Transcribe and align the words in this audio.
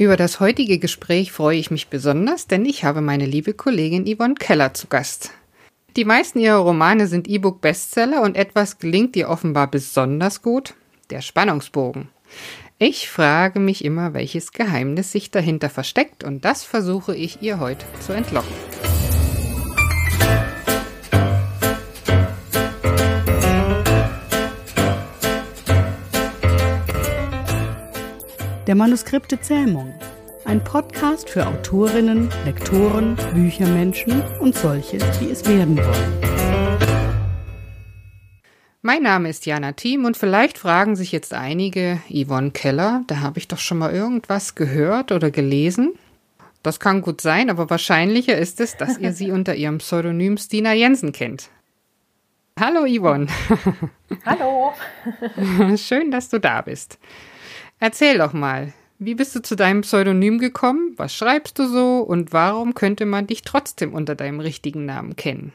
Über 0.00 0.16
das 0.16 0.38
heutige 0.38 0.78
Gespräch 0.78 1.32
freue 1.32 1.58
ich 1.58 1.72
mich 1.72 1.88
besonders, 1.88 2.46
denn 2.46 2.64
ich 2.64 2.84
habe 2.84 3.00
meine 3.00 3.26
liebe 3.26 3.52
Kollegin 3.52 4.06
Yvonne 4.06 4.36
Keller 4.36 4.72
zu 4.72 4.86
Gast. 4.86 5.32
Die 5.96 6.04
meisten 6.04 6.38
ihrer 6.38 6.58
Romane 6.58 7.08
sind 7.08 7.26
E-Book-Bestseller 7.26 8.22
und 8.22 8.36
etwas 8.36 8.78
gelingt 8.78 9.16
ihr 9.16 9.28
offenbar 9.28 9.68
besonders 9.68 10.40
gut, 10.40 10.74
der 11.10 11.20
Spannungsbogen. 11.20 12.06
Ich 12.78 13.10
frage 13.10 13.58
mich 13.58 13.84
immer, 13.84 14.14
welches 14.14 14.52
Geheimnis 14.52 15.10
sich 15.10 15.32
dahinter 15.32 15.68
versteckt 15.68 16.22
und 16.22 16.44
das 16.44 16.62
versuche 16.62 17.16
ich 17.16 17.42
ihr 17.42 17.58
heute 17.58 17.84
zu 17.98 18.12
entlocken. 18.12 18.54
Der 28.68 28.74
Manuskripte 28.74 29.40
Zähmung. 29.40 29.94
Ein 30.44 30.62
Podcast 30.62 31.30
für 31.30 31.46
Autorinnen, 31.46 32.28
Lektoren, 32.44 33.16
Büchermenschen 33.32 34.20
und 34.40 34.54
solche, 34.54 34.98
die 35.18 35.30
es 35.30 35.48
werden 35.48 35.78
wollen. 35.78 36.78
Mein 38.82 39.04
Name 39.04 39.30
ist 39.30 39.46
Jana 39.46 39.72
Thiem 39.72 40.04
und 40.04 40.18
vielleicht 40.18 40.58
fragen 40.58 40.96
sich 40.96 41.12
jetzt 41.12 41.32
einige, 41.32 42.02
Yvonne 42.10 42.50
Keller, 42.50 43.04
da 43.06 43.20
habe 43.20 43.38
ich 43.38 43.48
doch 43.48 43.56
schon 43.56 43.78
mal 43.78 43.94
irgendwas 43.94 44.54
gehört 44.54 45.12
oder 45.12 45.30
gelesen. 45.30 45.94
Das 46.62 46.78
kann 46.78 47.00
gut 47.00 47.22
sein, 47.22 47.48
aber 47.48 47.70
wahrscheinlicher 47.70 48.36
ist 48.36 48.60
es, 48.60 48.76
dass 48.76 48.98
ihr 48.98 49.14
sie 49.14 49.30
unter 49.30 49.54
ihrem 49.54 49.78
Pseudonym 49.78 50.36
Stina 50.36 50.74
Jensen 50.74 51.12
kennt. 51.12 51.48
Hallo 52.60 52.84
Yvonne. 52.84 53.28
Hallo. 54.26 54.74
Schön, 55.78 56.10
dass 56.10 56.28
du 56.28 56.38
da 56.38 56.60
bist. 56.60 56.98
Erzähl 57.80 58.18
doch 58.18 58.32
mal, 58.32 58.72
wie 58.98 59.14
bist 59.14 59.34
du 59.36 59.40
zu 59.40 59.54
deinem 59.54 59.82
Pseudonym 59.82 60.38
gekommen? 60.38 60.94
Was 60.96 61.14
schreibst 61.14 61.58
du 61.58 61.66
so? 61.66 62.00
Und 62.00 62.32
warum 62.32 62.74
könnte 62.74 63.06
man 63.06 63.28
dich 63.28 63.42
trotzdem 63.42 63.94
unter 63.94 64.16
deinem 64.16 64.40
richtigen 64.40 64.84
Namen 64.84 65.14
kennen? 65.14 65.52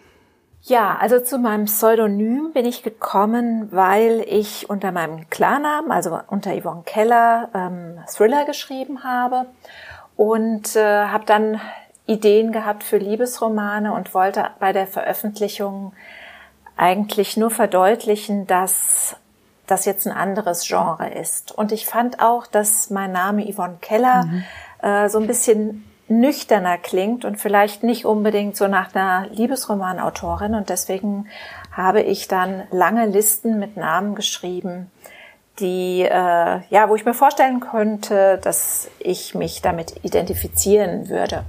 Ja, 0.61 0.95
also 0.95 1.19
zu 1.19 1.39
meinem 1.39 1.65
Pseudonym 1.65 2.51
bin 2.53 2.65
ich 2.65 2.83
gekommen, 2.83 3.67
weil 3.73 4.25
ich 4.25 4.69
unter 4.69 4.93
meinem 4.93 5.29
Klarnamen, 5.29 5.91
also 5.91 6.17
unter 6.27 6.57
Yvonne 6.57 6.83
Keller, 6.85 7.49
ähm, 7.53 7.99
Thriller 8.07 8.45
geschrieben 8.45 9.03
habe 9.03 9.47
und 10.15 10.77
äh, 10.77 11.07
habe 11.07 11.25
dann 11.25 11.59
Ideen 12.05 12.53
gehabt 12.53 12.83
für 12.83 12.97
Liebesromane 12.97 13.93
und 13.93 14.13
wollte 14.13 14.51
bei 14.59 14.71
der 14.71 14.87
Veröffentlichung 14.87 15.91
eigentlich 16.77 17.35
nur 17.35 17.51
verdeutlichen, 17.51 18.47
dass 18.47 19.17
das 19.67 19.85
jetzt 19.85 20.05
ein 20.05 20.11
anderes 20.11 20.67
Genre 20.67 21.09
ist. 21.09 21.51
Und 21.51 21.71
ich 21.71 21.85
fand 21.85 22.19
auch, 22.19 22.47
dass 22.47 22.89
mein 22.89 23.11
Name 23.11 23.45
Yvonne 23.51 23.77
Keller 23.81 24.25
mhm. 24.25 24.43
äh, 24.81 25.09
so 25.09 25.19
ein 25.19 25.27
bisschen 25.27 25.85
nüchterner 26.07 26.77
klingt 26.77 27.25
und 27.25 27.37
vielleicht 27.37 27.83
nicht 27.83 28.05
unbedingt 28.05 28.57
so 28.57 28.67
nach 28.67 28.93
einer 28.93 29.27
Liebesromanautorin. 29.29 30.55
Und 30.55 30.69
deswegen 30.69 31.27
habe 31.71 32.01
ich 32.01 32.27
dann 32.27 32.63
lange 32.71 33.05
Listen 33.05 33.59
mit 33.59 33.77
Namen 33.77 34.15
geschrieben, 34.15 34.91
die, 35.59 36.01
äh, 36.01 36.59
ja, 36.69 36.89
wo 36.89 36.95
ich 36.95 37.05
mir 37.05 37.13
vorstellen 37.13 37.59
könnte, 37.59 38.39
dass 38.43 38.89
ich 38.99 39.35
mich 39.35 39.61
damit 39.61 40.03
identifizieren 40.03 41.09
würde. 41.09 41.45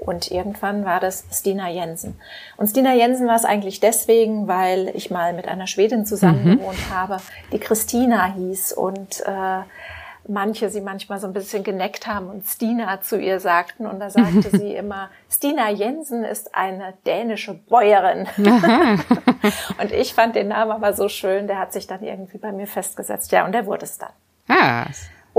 Und 0.00 0.30
irgendwann 0.30 0.84
war 0.84 0.98
das 0.98 1.24
Stina 1.30 1.68
Jensen. 1.68 2.18
Und 2.56 2.68
Stina 2.68 2.94
Jensen 2.94 3.26
war 3.26 3.36
es 3.36 3.44
eigentlich 3.44 3.80
deswegen, 3.80 4.48
weil 4.48 4.90
ich 4.94 5.10
mal 5.10 5.34
mit 5.34 5.46
einer 5.46 5.66
Schwedin 5.66 6.06
zusammen 6.06 6.44
mhm. 6.44 6.58
gewohnt 6.58 6.90
habe, 6.90 7.18
die 7.52 7.58
Christina 7.58 8.32
hieß 8.32 8.72
und 8.72 9.20
äh, 9.26 9.60
manche 10.26 10.70
sie 10.70 10.80
manchmal 10.80 11.20
so 11.20 11.26
ein 11.26 11.32
bisschen 11.32 11.64
geneckt 11.64 12.06
haben 12.06 12.28
und 12.28 12.46
Stina 12.46 13.00
zu 13.02 13.18
ihr 13.18 13.40
sagten. 13.40 13.86
Und 13.86 14.00
da 14.00 14.10
sagte 14.10 14.50
sie 14.56 14.74
immer, 14.74 15.10
Stina 15.30 15.70
Jensen 15.70 16.24
ist 16.24 16.54
eine 16.54 16.94
dänische 17.06 17.54
Bäuerin. 17.54 18.26
und 19.80 19.92
ich 19.92 20.14
fand 20.14 20.34
den 20.34 20.48
Namen 20.48 20.72
aber 20.72 20.94
so 20.94 21.08
schön, 21.08 21.46
der 21.46 21.58
hat 21.58 21.72
sich 21.72 21.86
dann 21.86 22.02
irgendwie 22.02 22.38
bei 22.38 22.52
mir 22.52 22.66
festgesetzt. 22.66 23.32
Ja, 23.32 23.44
und 23.44 23.52
der 23.52 23.66
wurde 23.66 23.84
es 23.84 23.98
dann. 23.98 24.12
Ah, 24.48 24.86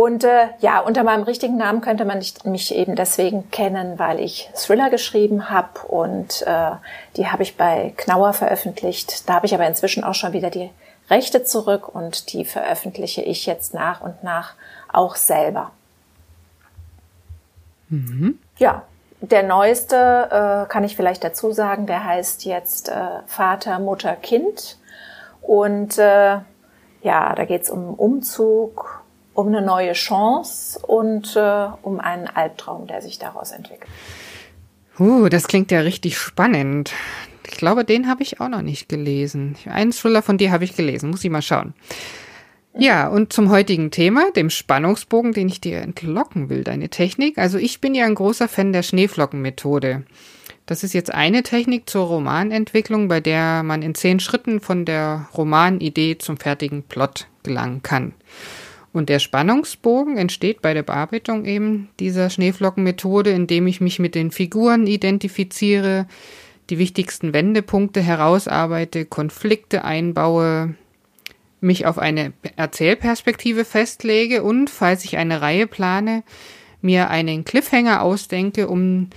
und 0.01 0.23
äh, 0.23 0.47
ja, 0.61 0.79
unter 0.79 1.03
meinem 1.03 1.21
richtigen 1.21 1.57
Namen 1.57 1.81
könnte 1.81 2.05
man 2.05 2.23
mich 2.43 2.73
eben 2.73 2.95
deswegen 2.95 3.51
kennen, 3.51 3.99
weil 3.99 4.19
ich 4.19 4.49
Thriller 4.55 4.89
geschrieben 4.89 5.51
habe 5.51 5.79
und 5.87 6.41
äh, 6.47 6.71
die 7.17 7.27
habe 7.27 7.43
ich 7.43 7.55
bei 7.55 7.93
Knauer 7.97 8.33
veröffentlicht. 8.33 9.29
Da 9.29 9.35
habe 9.35 9.45
ich 9.45 9.53
aber 9.53 9.67
inzwischen 9.67 10.03
auch 10.03 10.15
schon 10.15 10.33
wieder 10.33 10.49
die 10.49 10.71
Rechte 11.11 11.43
zurück 11.43 11.87
und 11.93 12.33
die 12.33 12.45
veröffentliche 12.45 13.21
ich 13.21 13.45
jetzt 13.45 13.75
nach 13.75 14.01
und 14.01 14.23
nach 14.23 14.55
auch 14.91 15.15
selber. 15.15 15.69
Mhm. 17.89 18.39
Ja, 18.57 18.81
der 19.19 19.43
neueste 19.43 20.65
äh, 20.65 20.67
kann 20.67 20.83
ich 20.83 20.95
vielleicht 20.95 21.23
dazu 21.23 21.51
sagen, 21.51 21.85
der 21.85 22.05
heißt 22.05 22.45
jetzt 22.45 22.89
äh, 22.89 23.19
Vater, 23.27 23.77
Mutter, 23.77 24.15
Kind. 24.15 24.79
Und 25.43 25.99
äh, 25.99 26.39
ja, 27.03 27.35
da 27.35 27.45
geht's 27.45 27.69
um 27.69 27.93
Umzug, 27.93 29.00
um 29.33 29.47
eine 29.47 29.61
neue 29.61 29.93
Chance 29.93 30.79
und 30.85 31.35
äh, 31.35 31.67
um 31.81 31.99
einen 31.99 32.27
Albtraum, 32.27 32.87
der 32.87 33.01
sich 33.01 33.19
daraus 33.19 33.51
entwickelt. 33.51 33.89
Uh, 34.99 35.29
das 35.29 35.47
klingt 35.47 35.71
ja 35.71 35.79
richtig 35.79 36.17
spannend. 36.17 36.91
Ich 37.47 37.57
glaube, 37.57 37.85
den 37.85 38.07
habe 38.07 38.23
ich 38.23 38.39
auch 38.39 38.49
noch 38.49 38.61
nicht 38.61 38.89
gelesen. 38.89 39.55
Einen 39.65 39.91
Thriller 39.91 40.21
von 40.21 40.37
dir 40.37 40.51
habe 40.51 40.63
ich 40.63 40.75
gelesen, 40.75 41.09
muss 41.09 41.23
ich 41.23 41.29
mal 41.29 41.41
schauen. 41.41 41.73
Ja, 42.77 43.07
und 43.07 43.33
zum 43.33 43.49
heutigen 43.49 43.91
Thema, 43.91 44.31
dem 44.31 44.49
Spannungsbogen, 44.49 45.33
den 45.33 45.49
ich 45.49 45.59
dir 45.59 45.81
entlocken 45.81 46.49
will, 46.49 46.63
deine 46.63 46.89
Technik. 46.89 47.37
Also 47.37 47.57
ich 47.57 47.81
bin 47.81 47.93
ja 47.93 48.05
ein 48.05 48.15
großer 48.15 48.47
Fan 48.47 48.71
der 48.71 48.83
Schneeflockenmethode. 48.83 50.03
Das 50.65 50.83
ist 50.83 50.93
jetzt 50.93 51.13
eine 51.13 51.43
Technik 51.43 51.89
zur 51.89 52.05
Romanentwicklung, 52.05 53.09
bei 53.09 53.19
der 53.19 53.63
man 53.63 53.81
in 53.81 53.95
zehn 53.95 54.21
Schritten 54.21 54.61
von 54.61 54.85
der 54.85 55.27
Romanidee 55.35 56.17
zum 56.17 56.37
fertigen 56.37 56.83
Plot 56.83 57.27
gelangen 57.43 57.83
kann. 57.83 58.13
Und 58.93 59.09
der 59.09 59.19
Spannungsbogen 59.19 60.17
entsteht 60.17 60.61
bei 60.61 60.73
der 60.73 60.83
Bearbeitung 60.83 61.45
eben 61.45 61.89
dieser 61.99 62.29
Schneeflockenmethode, 62.29 63.31
indem 63.31 63.67
ich 63.67 63.79
mich 63.79 63.99
mit 63.99 64.15
den 64.15 64.31
Figuren 64.31 64.85
identifiziere, 64.85 66.07
die 66.69 66.77
wichtigsten 66.77 67.33
Wendepunkte 67.33 68.01
herausarbeite, 68.01 69.05
Konflikte 69.05 69.85
einbaue, 69.85 70.75
mich 71.61 71.85
auf 71.85 71.99
eine 71.99 72.33
Erzählperspektive 72.55 73.65
festlege 73.65 74.43
und, 74.43 74.69
falls 74.69 75.05
ich 75.05 75.17
eine 75.17 75.41
Reihe 75.41 75.67
plane, 75.67 76.23
mir 76.81 77.09
einen 77.09 77.45
Cliffhanger 77.45 78.01
ausdenke, 78.01 78.67
um 78.67 79.09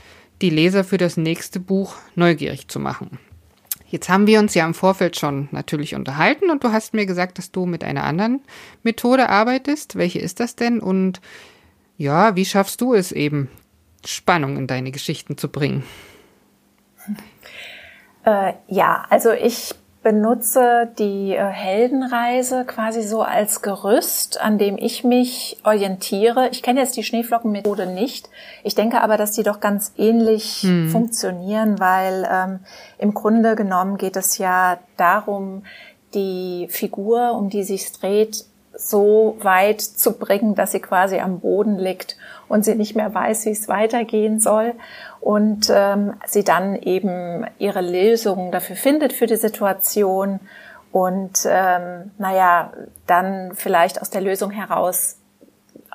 die 0.43 0.51
Leser 0.51 0.85
für 0.85 0.99
das 0.99 1.17
nächste 1.17 1.59
Buch 1.59 1.97
neugierig 2.15 2.69
zu 2.69 2.79
machen. 2.79 3.19
Jetzt 3.95 4.09
haben 4.09 4.27
wir 4.27 4.41
uns 4.41 4.55
ja 4.55 4.67
im 4.67 4.75
Vorfeld 4.75 5.17
schon 5.17 5.49
natürlich 5.53 5.95
unterhalten 5.95 6.51
und 6.51 6.65
du 6.65 6.73
hast 6.73 6.95
mir 6.95 7.07
gesagt, 7.07 7.39
dass 7.39 7.53
du 7.53 7.65
mit 7.65 7.85
einer 7.85 8.03
anderen 8.03 8.43
Methode 8.83 9.29
arbeitest. 9.29 9.95
Welche 9.95 10.19
ist 10.19 10.41
das 10.41 10.57
denn? 10.57 10.81
Und 10.81 11.21
ja, 11.97 12.35
wie 12.35 12.45
schaffst 12.45 12.81
du 12.81 12.93
es 12.93 13.13
eben, 13.13 13.49
Spannung 14.05 14.57
in 14.57 14.67
deine 14.67 14.91
Geschichten 14.91 15.39
zu 15.39 15.49
bringen? 15.49 15.85
Äh, 18.25 18.55
ja, 18.67 19.07
also 19.11 19.31
ich 19.31 19.77
benutze 20.05 20.93
die 20.99 21.35
äh, 21.35 21.43
Heldenreise 21.43 22.65
quasi 22.65 23.03
so 23.03 23.23
als 23.23 23.63
Gerüst, 23.63 24.41
an 24.41 24.59
dem 24.59 24.77
ich 24.79 25.03
mich 25.03 25.59
orientiere. 25.65 26.51
Ich 26.53 26.63
kenne 26.63 26.81
jetzt 26.81 26.97
die 26.97 27.03
Schneeflockenmethode 27.03 27.87
nicht. 27.87 28.29
Ich 28.63 28.77
denke 28.77 29.01
aber, 29.01 29.17
dass 29.17 29.33
die 29.33 29.43
doch 29.43 29.59
ganz 29.59 29.93
ähnlich 29.97 30.63
hm. 30.63 30.91
funktionieren, 30.91 31.81
weil 31.81 32.29
ähm, 32.31 32.61
im 32.99 33.15
Grunde 33.15 33.57
genommen 33.57 33.97
geht 33.97 34.17
es 34.17 34.39
ja 34.39 34.79
darum, 34.97 35.65
die 36.15 36.69
Figur, 36.71 37.33
um 37.33 37.49
die 37.49 37.65
sich 37.65 37.91
dreht, 37.91 38.45
so 38.77 39.37
weit 39.41 39.81
zu 39.81 40.19
bringen, 40.19 40.55
dass 40.55 40.73
sie 40.73 40.81
quasi 40.81 41.19
am 41.19 41.41
Boden 41.41 41.79
liegt 41.79 42.17
und 42.49 42.65
sie 42.65 42.75
nicht 42.75 42.97
mehr 42.97 43.15
weiß, 43.15 43.47
wie 43.47 43.51
es 43.51 43.69
weitergehen 43.69 44.41
soll 44.41 44.73
und 45.21 45.71
ähm, 45.71 46.15
sie 46.27 46.45
dann 46.45 46.77
eben 46.77 47.47
ihre 47.59 47.81
Lösung 47.81 48.53
dafür 48.53 48.77
findet 48.77 49.13
für 49.13 49.27
die 49.27 49.37
Situation 49.37 50.41
und 50.93 51.47
ähm, 51.47 52.13
naja, 52.19 52.73
dann 53.07 53.53
vielleicht 53.55 54.01
aus 54.01 54.11
der 54.11 54.21
Lösung 54.21 54.51
heraus 54.51 55.17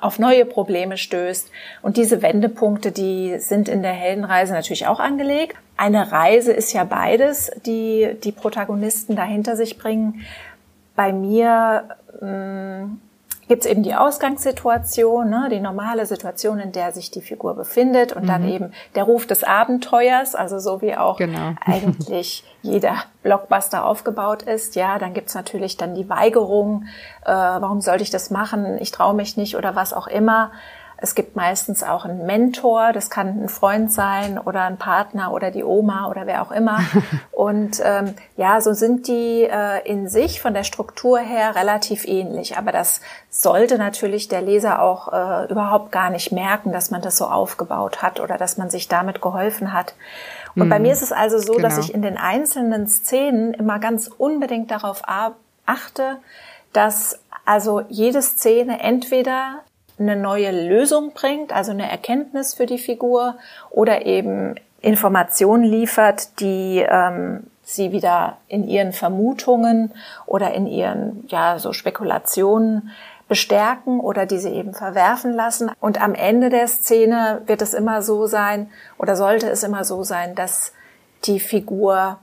auf 0.00 0.18
neue 0.18 0.44
Probleme 0.44 0.96
stößt. 0.96 1.50
Und 1.82 1.96
diese 1.96 2.22
Wendepunkte, 2.22 2.90
die 2.90 3.38
sind 3.38 3.68
in 3.68 3.82
der 3.82 3.92
Heldenreise 3.92 4.52
natürlich 4.52 4.86
auch 4.86 5.00
angelegt. 5.00 5.56
Eine 5.76 6.12
Reise 6.12 6.52
ist 6.52 6.72
ja 6.72 6.84
beides, 6.84 7.50
die 7.64 8.16
die 8.22 8.32
Protagonisten 8.32 9.16
dahinter 9.16 9.56
sich 9.56 9.78
bringen. 9.78 10.20
Bei 11.00 11.14
mir 11.14 11.96
mh, 12.20 12.28
mm, 12.28 13.00
gibt 13.48 13.64
es 13.64 13.70
eben 13.70 13.82
die 13.82 13.94
Ausgangssituation, 13.94 15.30
ne, 15.30 15.48
die 15.50 15.58
normale 15.58 16.04
Situation, 16.04 16.58
in 16.58 16.72
der 16.72 16.92
sich 16.92 17.10
die 17.10 17.22
Figur 17.22 17.54
befindet 17.54 18.12
und 18.12 18.24
mhm. 18.24 18.26
dann 18.26 18.46
eben 18.46 18.72
der 18.96 19.04
Ruf 19.04 19.26
des 19.26 19.42
Abenteuers, 19.42 20.34
also 20.34 20.58
so 20.58 20.82
wie 20.82 20.94
auch 20.94 21.16
genau. 21.16 21.54
eigentlich 21.64 22.44
jeder 22.60 22.96
Blockbuster 23.22 23.86
aufgebaut 23.86 24.42
ist. 24.42 24.76
Ja, 24.76 24.98
dann 24.98 25.14
gibt's 25.14 25.34
natürlich 25.34 25.78
dann 25.78 25.94
die 25.94 26.10
Weigerung, 26.10 26.84
äh, 27.24 27.30
warum 27.32 27.80
sollte 27.80 28.02
ich 28.02 28.10
das 28.10 28.28
machen, 28.28 28.76
ich 28.78 28.90
traue 28.90 29.14
mich 29.14 29.38
nicht 29.38 29.56
oder 29.56 29.74
was 29.74 29.94
auch 29.94 30.06
immer. 30.06 30.52
Es 31.00 31.14
gibt 31.14 31.34
meistens 31.34 31.82
auch 31.82 32.04
einen 32.04 32.26
Mentor, 32.26 32.92
das 32.92 33.10
kann 33.10 33.44
ein 33.44 33.48
Freund 33.48 33.90
sein 33.90 34.38
oder 34.38 34.64
ein 34.64 34.76
Partner 34.76 35.32
oder 35.32 35.50
die 35.50 35.64
Oma 35.64 36.08
oder 36.08 36.26
wer 36.26 36.42
auch 36.42 36.50
immer. 36.50 36.80
Und 37.32 37.80
ähm, 37.82 38.14
ja, 38.36 38.60
so 38.60 38.74
sind 38.74 39.08
die 39.08 39.44
äh, 39.44 39.82
in 39.84 40.08
sich 40.08 40.40
von 40.40 40.52
der 40.52 40.64
Struktur 40.64 41.18
her 41.18 41.54
relativ 41.54 42.06
ähnlich. 42.06 42.58
Aber 42.58 42.70
das 42.70 43.00
sollte 43.30 43.78
natürlich 43.78 44.28
der 44.28 44.42
Leser 44.42 44.82
auch 44.82 45.12
äh, 45.12 45.50
überhaupt 45.50 45.90
gar 45.90 46.10
nicht 46.10 46.32
merken, 46.32 46.72
dass 46.72 46.90
man 46.90 47.00
das 47.00 47.16
so 47.16 47.26
aufgebaut 47.26 48.02
hat 48.02 48.20
oder 48.20 48.36
dass 48.36 48.58
man 48.58 48.68
sich 48.68 48.88
damit 48.88 49.22
geholfen 49.22 49.72
hat. 49.72 49.94
Und 50.54 50.66
mhm. 50.66 50.70
bei 50.70 50.78
mir 50.78 50.92
ist 50.92 51.02
es 51.02 51.12
also 51.12 51.38
so, 51.38 51.54
genau. 51.54 51.68
dass 51.68 51.78
ich 51.78 51.94
in 51.94 52.02
den 52.02 52.16
einzelnen 52.16 52.86
Szenen 52.86 53.54
immer 53.54 53.78
ganz 53.78 54.08
unbedingt 54.08 54.70
darauf 54.70 55.02
achte, 55.66 56.16
dass 56.72 57.20
also 57.44 57.82
jede 57.88 58.22
Szene 58.22 58.80
entweder 58.80 59.60
eine 60.00 60.16
neue 60.16 60.50
Lösung 60.50 61.12
bringt, 61.12 61.52
also 61.52 61.70
eine 61.70 61.90
Erkenntnis 61.90 62.54
für 62.54 62.66
die 62.66 62.78
Figur 62.78 63.36
oder 63.70 64.06
eben 64.06 64.54
Informationen 64.80 65.64
liefert, 65.64 66.40
die 66.40 66.84
ähm, 66.88 67.44
sie 67.62 67.92
wieder 67.92 68.38
in 68.48 68.66
ihren 68.66 68.92
Vermutungen 68.92 69.92
oder 70.26 70.52
in 70.54 70.66
ihren 70.66 71.24
ja 71.28 71.58
so 71.58 71.72
Spekulationen 71.72 72.90
bestärken 73.28 74.00
oder 74.00 74.26
diese 74.26 74.50
eben 74.50 74.74
verwerfen 74.74 75.32
lassen. 75.32 75.70
Und 75.80 76.02
am 76.02 76.14
Ende 76.14 76.50
der 76.50 76.66
Szene 76.66 77.42
wird 77.46 77.62
es 77.62 77.74
immer 77.74 78.02
so 78.02 78.26
sein 78.26 78.70
oder 78.98 79.14
sollte 79.14 79.48
es 79.48 79.62
immer 79.62 79.84
so 79.84 80.02
sein, 80.02 80.34
dass 80.34 80.72
die 81.24 81.38
Figur 81.38 82.18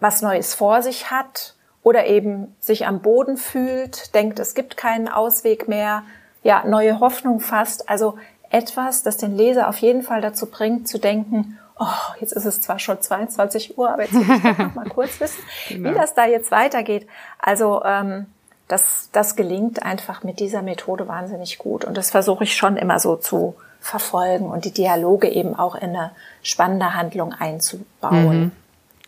was 0.00 0.20
Neues 0.20 0.54
vor 0.54 0.82
sich 0.82 1.10
hat 1.10 1.54
oder 1.82 2.06
eben 2.06 2.54
sich 2.60 2.86
am 2.86 3.00
Boden 3.00 3.36
fühlt, 3.36 4.14
denkt, 4.14 4.38
es 4.38 4.54
gibt 4.54 4.76
keinen 4.76 5.08
Ausweg 5.08 5.66
mehr, 5.66 6.02
ja, 6.42 6.64
neue 6.66 7.00
Hoffnung 7.00 7.40
fasst. 7.40 7.88
Also 7.88 8.18
etwas, 8.50 9.02
das 9.02 9.16
den 9.16 9.36
Leser 9.36 9.68
auf 9.68 9.78
jeden 9.78 10.02
Fall 10.02 10.20
dazu 10.20 10.46
bringt, 10.46 10.88
zu 10.88 10.98
denken, 10.98 11.58
oh, 11.78 11.86
jetzt 12.20 12.32
ist 12.32 12.44
es 12.44 12.60
zwar 12.60 12.78
schon 12.78 13.00
22 13.00 13.78
Uhr, 13.78 13.90
aber 13.90 14.02
jetzt 14.02 14.14
will 14.14 14.36
ich 14.36 14.42
doch 14.42 14.58
noch 14.58 14.74
mal 14.74 14.88
kurz 14.88 15.20
wissen, 15.20 15.42
genau. 15.68 15.90
wie 15.90 15.94
das 15.94 16.14
da 16.14 16.26
jetzt 16.26 16.50
weitergeht. 16.50 17.06
Also 17.38 17.82
ähm, 17.84 18.26
das, 18.68 19.08
das 19.12 19.34
gelingt 19.34 19.82
einfach 19.82 20.22
mit 20.22 20.38
dieser 20.38 20.62
Methode 20.62 21.08
wahnsinnig 21.08 21.58
gut. 21.58 21.84
Und 21.84 21.96
das 21.96 22.10
versuche 22.10 22.44
ich 22.44 22.56
schon 22.56 22.76
immer 22.76 23.00
so 23.00 23.16
zu 23.16 23.54
verfolgen 23.80 24.46
und 24.50 24.64
die 24.64 24.72
Dialoge 24.72 25.28
eben 25.28 25.58
auch 25.58 25.74
in 25.74 25.90
eine 25.90 26.12
spannende 26.42 26.94
Handlung 26.94 27.32
einzubauen. 27.32 28.40
Mhm. 28.40 28.52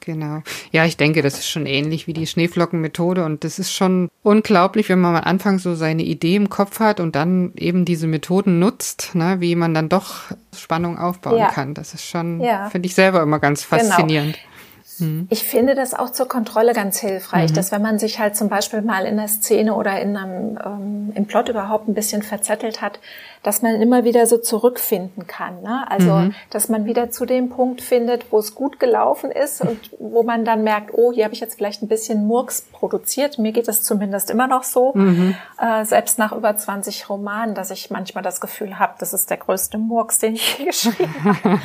Genau. 0.05 0.43
Ja, 0.73 0.85
ich 0.85 0.97
denke, 0.97 1.23
das 1.23 1.35
ist 1.35 1.49
schon 1.49 1.65
ähnlich 1.65 2.07
wie 2.07 2.13
die 2.13 2.27
Schneeflockenmethode 2.27 3.25
und 3.25 3.45
das 3.45 3.59
ist 3.59 3.73
schon 3.73 4.09
unglaublich, 4.23 4.89
wenn 4.89 5.01
man 5.01 5.15
am 5.15 5.23
Anfang 5.23 5.59
so 5.59 5.75
seine 5.75 6.03
Idee 6.03 6.37
im 6.37 6.51
Kopf 6.51 6.81
hat 6.81 6.99
und 6.99 7.15
dann 7.15 7.53
eben 7.57 7.85
diese 7.85 8.09
Methoden 8.09 8.59
nutzt, 8.59 9.15
ne, 9.15 9.37
wie 9.39 9.55
man 9.55 9.75
dann 9.75 9.89
doch 9.89 10.25
Spannung 10.57 10.99
aufbauen 10.99 11.39
ja. 11.39 11.49
kann. 11.49 11.75
Das 11.75 11.95
ist 11.95 12.05
schon, 12.05 12.41
ja. 12.41 12.69
finde 12.71 12.87
ich 12.87 12.95
selber 12.95 13.23
immer 13.23 13.39
ganz 13.39 13.69
genau. 13.69 13.83
faszinierend. 13.83 14.35
Genau. 14.35 14.52
Mhm. 14.99 15.27
Ich 15.31 15.45
finde 15.45 15.75
das 15.75 15.95
auch 15.95 16.11
zur 16.11 16.29
Kontrolle 16.29 16.73
ganz 16.73 16.99
hilfreich, 16.99 17.51
mhm. 17.51 17.55
dass 17.55 17.73
wenn 17.73 17.83
man 17.83 17.99
sich 17.99 18.19
halt 18.19 18.37
zum 18.37 18.49
Beispiel 18.49 18.83
mal 18.83 19.05
in 19.07 19.17
der 19.17 19.29
Szene 19.29 19.75
oder 19.75 20.01
in 20.01 20.17
einem, 20.17 20.59
ähm, 20.65 21.13
im 21.15 21.27
Plot 21.27 21.49
überhaupt 21.49 21.89
ein 21.89 21.95
bisschen 21.95 22.23
verzettelt 22.23 22.81
hat, 22.81 23.01
dass 23.43 23.63
man 23.63 23.81
immer 23.81 24.05
wieder 24.05 24.27
so 24.27 24.39
zurückfinden 24.39 25.27
kann. 25.27 25.63
Ne? 25.63 25.85
Also, 25.89 26.13
mhm. 26.13 26.35
dass 26.51 26.69
man 26.69 26.85
wieder 26.85 27.11
zu 27.11 27.27
dem 27.27 27.49
Punkt 27.49 27.81
findet, 27.81 28.31
wo 28.31 28.39
es 28.39 28.55
gut 28.55 28.79
gelaufen 28.79 29.31
ist 29.31 29.61
und 29.61 29.79
wo 29.99 30.23
man 30.23 30.45
dann 30.45 30.63
merkt, 30.63 30.91
oh, 30.93 31.13
hier 31.13 31.25
habe 31.25 31.35
ich 31.35 31.41
jetzt 31.41 31.57
vielleicht 31.57 31.83
ein 31.83 31.89
bisschen 31.89 32.27
Murks 32.27 32.63
produziert. 32.73 33.39
Mir 33.39 33.53
geht 33.53 33.69
es 33.69 33.83
zumindest 33.83 34.31
immer 34.31 34.47
noch 34.47 34.63
so, 34.63 34.93
mhm. 34.95 35.35
äh, 35.59 35.85
selbst 35.85 36.19
nach 36.19 36.33
über 36.33 36.57
20 36.57 37.09
Romanen, 37.09 37.55
dass 37.55 37.71
ich 37.71 37.91
manchmal 37.91 38.23
das 38.23 38.41
Gefühl 38.41 38.79
habe, 38.79 38.95
das 38.99 39.13
ist 39.13 39.31
der 39.31 39.39
größte 39.39 39.79
Murks, 39.79 40.19
den 40.19 40.35
ich 40.35 40.59
je 40.59 40.65
geschrieben 40.67 41.15
habe. 41.25 41.61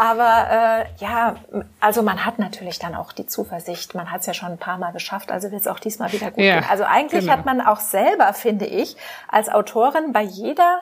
Aber 0.00 0.46
äh, 0.50 0.86
ja, 1.04 1.34
also 1.78 2.02
man 2.02 2.24
hat 2.24 2.38
natürlich 2.38 2.78
dann 2.78 2.94
auch 2.94 3.12
die 3.12 3.26
Zuversicht, 3.26 3.94
man 3.94 4.10
hat 4.10 4.20
es 4.20 4.26
ja 4.26 4.32
schon 4.32 4.52
ein 4.52 4.56
paar 4.56 4.78
Mal 4.78 4.92
geschafft, 4.92 5.30
also 5.30 5.50
wird 5.50 5.60
es 5.60 5.66
auch 5.66 5.78
diesmal 5.78 6.10
wieder 6.10 6.30
gut 6.30 6.42
ja, 6.42 6.60
gehen. 6.60 6.70
Also 6.70 6.84
eigentlich 6.84 7.26
genau. 7.26 7.34
hat 7.34 7.44
man 7.44 7.60
auch 7.60 7.80
selber, 7.80 8.32
finde 8.32 8.64
ich, 8.64 8.96
als 9.28 9.50
Autorin 9.50 10.14
bei 10.14 10.22
jeder 10.22 10.80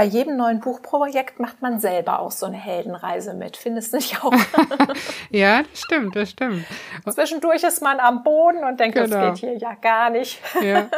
bei 0.00 0.06
jedem 0.06 0.38
neuen 0.38 0.60
Buchprojekt 0.60 1.40
macht 1.40 1.60
man 1.60 1.78
selber 1.78 2.20
auch 2.20 2.30
so 2.30 2.46
eine 2.46 2.56
Heldenreise 2.56 3.34
mit. 3.34 3.58
Findest 3.58 3.92
du 3.92 3.98
nicht 3.98 4.24
auch? 4.24 4.32
ja, 5.30 5.62
das 5.62 5.82
stimmt, 5.82 6.16
das 6.16 6.30
stimmt. 6.30 6.64
Zwischendurch 7.06 7.62
ist 7.64 7.82
man 7.82 8.00
am 8.00 8.22
Boden 8.22 8.64
und 8.64 8.80
denkt, 8.80 8.96
genau. 8.96 9.14
das 9.14 9.38
geht 9.38 9.50
hier 9.50 9.58
ja 9.58 9.74
gar 9.74 10.08
nicht. 10.08 10.40
ja. 10.62 10.88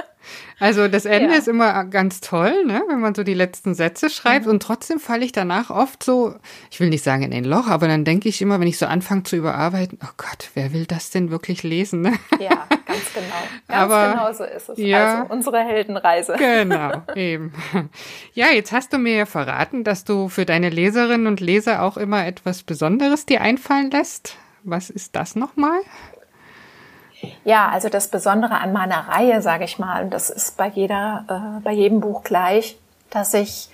Also 0.60 0.86
das 0.86 1.04
Ende 1.04 1.32
ja. 1.32 1.38
ist 1.38 1.48
immer 1.48 1.84
ganz 1.84 2.20
toll, 2.20 2.64
ne, 2.64 2.82
wenn 2.88 3.00
man 3.00 3.14
so 3.14 3.24
die 3.24 3.34
letzten 3.34 3.74
Sätze 3.74 4.08
schreibt 4.08 4.46
mhm. 4.46 4.52
und 4.52 4.62
trotzdem 4.62 5.00
falle 5.00 5.24
ich 5.24 5.32
danach 5.32 5.70
oft 5.70 6.04
so, 6.04 6.34
ich 6.70 6.78
will 6.78 6.88
nicht 6.88 7.02
sagen 7.02 7.24
in 7.24 7.32
ein 7.32 7.44
Loch, 7.44 7.66
aber 7.66 7.88
dann 7.88 8.04
denke 8.04 8.28
ich 8.28 8.40
immer, 8.40 8.60
wenn 8.60 8.68
ich 8.68 8.78
so 8.78 8.86
anfange 8.86 9.24
zu 9.24 9.34
überarbeiten, 9.34 9.98
oh 10.04 10.12
Gott, 10.16 10.50
wer 10.54 10.72
will 10.72 10.86
das 10.86 11.10
denn 11.10 11.32
wirklich 11.32 11.64
lesen? 11.64 12.02
Ne? 12.02 12.12
Ja, 12.38 12.66
ganz 12.86 13.12
genau. 13.12 13.26
Ganz 13.68 13.92
aber, 13.92 14.12
genau 14.12 14.32
so 14.32 14.44
ist 14.44 14.68
es. 14.68 14.78
Ja, 14.78 15.22
also 15.22 15.32
unsere 15.32 15.60
Heldenreise. 15.64 16.36
Genau, 16.36 17.02
eben. 17.14 17.52
Ja, 18.34 18.48
jetzt 18.48 18.72
hast 18.72 18.91
du 18.92 18.98
mir 18.98 19.16
ja 19.16 19.26
verraten, 19.26 19.84
dass 19.84 20.04
du 20.04 20.28
für 20.28 20.44
deine 20.44 20.70
Leserinnen 20.70 21.26
und 21.26 21.40
Leser 21.40 21.82
auch 21.82 21.96
immer 21.96 22.26
etwas 22.26 22.62
Besonderes 22.62 23.26
dir 23.26 23.40
einfallen 23.40 23.90
lässt. 23.90 24.36
Was 24.62 24.90
ist 24.90 25.16
das 25.16 25.34
nochmal? 25.34 25.80
Ja, 27.44 27.68
also 27.68 27.88
das 27.88 28.08
Besondere 28.08 28.58
an 28.58 28.72
meiner 28.72 29.08
Reihe, 29.08 29.42
sage 29.42 29.64
ich 29.64 29.78
mal, 29.78 30.04
und 30.04 30.10
das 30.10 30.30
ist 30.30 30.56
bei 30.56 30.68
jeder, 30.68 31.24
äh, 31.28 31.60
bei 31.62 31.72
jedem 31.72 32.00
Buch 32.00 32.24
gleich, 32.24 32.78
dass 33.10 33.34
ich 33.34 33.68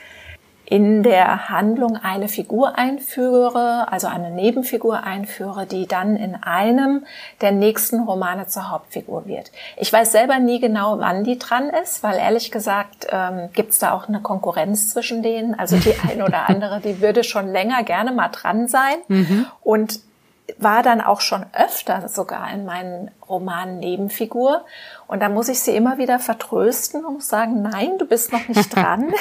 in 0.71 1.03
der 1.03 1.49
Handlung 1.49 1.97
eine 1.97 2.29
Figur 2.29 2.77
einführe, 2.77 3.91
also 3.91 4.07
eine 4.07 4.31
Nebenfigur 4.31 5.03
einführe, 5.03 5.65
die 5.65 5.87
dann 5.87 6.15
in 6.15 6.35
einem 6.35 7.07
der 7.41 7.53
nächsten 7.53 8.01
Romane 8.01 8.49
zur 8.49 8.71
Hauptfigur 8.71 9.27
wird. 9.27 9.51
Ich 9.79 9.91
weiß 9.91 10.13
selber 10.13 10.39
nie 10.39 10.61
genau, 10.61 10.99
wann 10.99 11.25
die 11.25 11.39
dran 11.39 11.71
ist, 11.71 12.03
weil 12.03 12.19
ehrlich 12.19 12.51
gesagt 12.51 13.07
ähm, 13.11 13.49
gibt 13.55 13.71
es 13.71 13.79
da 13.79 13.93
auch 13.93 14.09
eine 14.09 14.21
Konkurrenz 14.21 14.91
zwischen 14.91 15.23
denen. 15.23 15.59
Also 15.59 15.79
die 15.79 15.95
eine 16.07 16.27
oder 16.27 16.49
andere, 16.51 16.81
die 16.81 17.01
würde 17.01 17.25
schon 17.25 17.51
länger 17.51 17.83
gerne 17.83 18.13
mal 18.13 18.29
dran 18.29 18.69
sein. 18.69 18.97
Mhm. 19.09 19.47
Und 19.63 20.01
war 20.57 20.83
dann 20.83 21.01
auch 21.01 21.21
schon 21.21 21.45
öfter 21.53 22.09
sogar 22.09 22.51
in 22.53 22.65
meinen 22.65 23.11
Romanen 23.29 23.79
Nebenfigur. 23.79 24.65
Und 25.07 25.21
da 25.21 25.29
muss 25.29 25.49
ich 25.49 25.61
sie 25.61 25.77
immer 25.77 25.99
wieder 25.99 26.19
vertrösten 26.19 27.05
und 27.05 27.15
muss 27.15 27.29
sagen, 27.29 27.63
nein, 27.63 27.99
du 27.99 28.07
bist 28.07 28.33
noch 28.33 28.49
nicht 28.49 28.75
dran. 28.75 29.13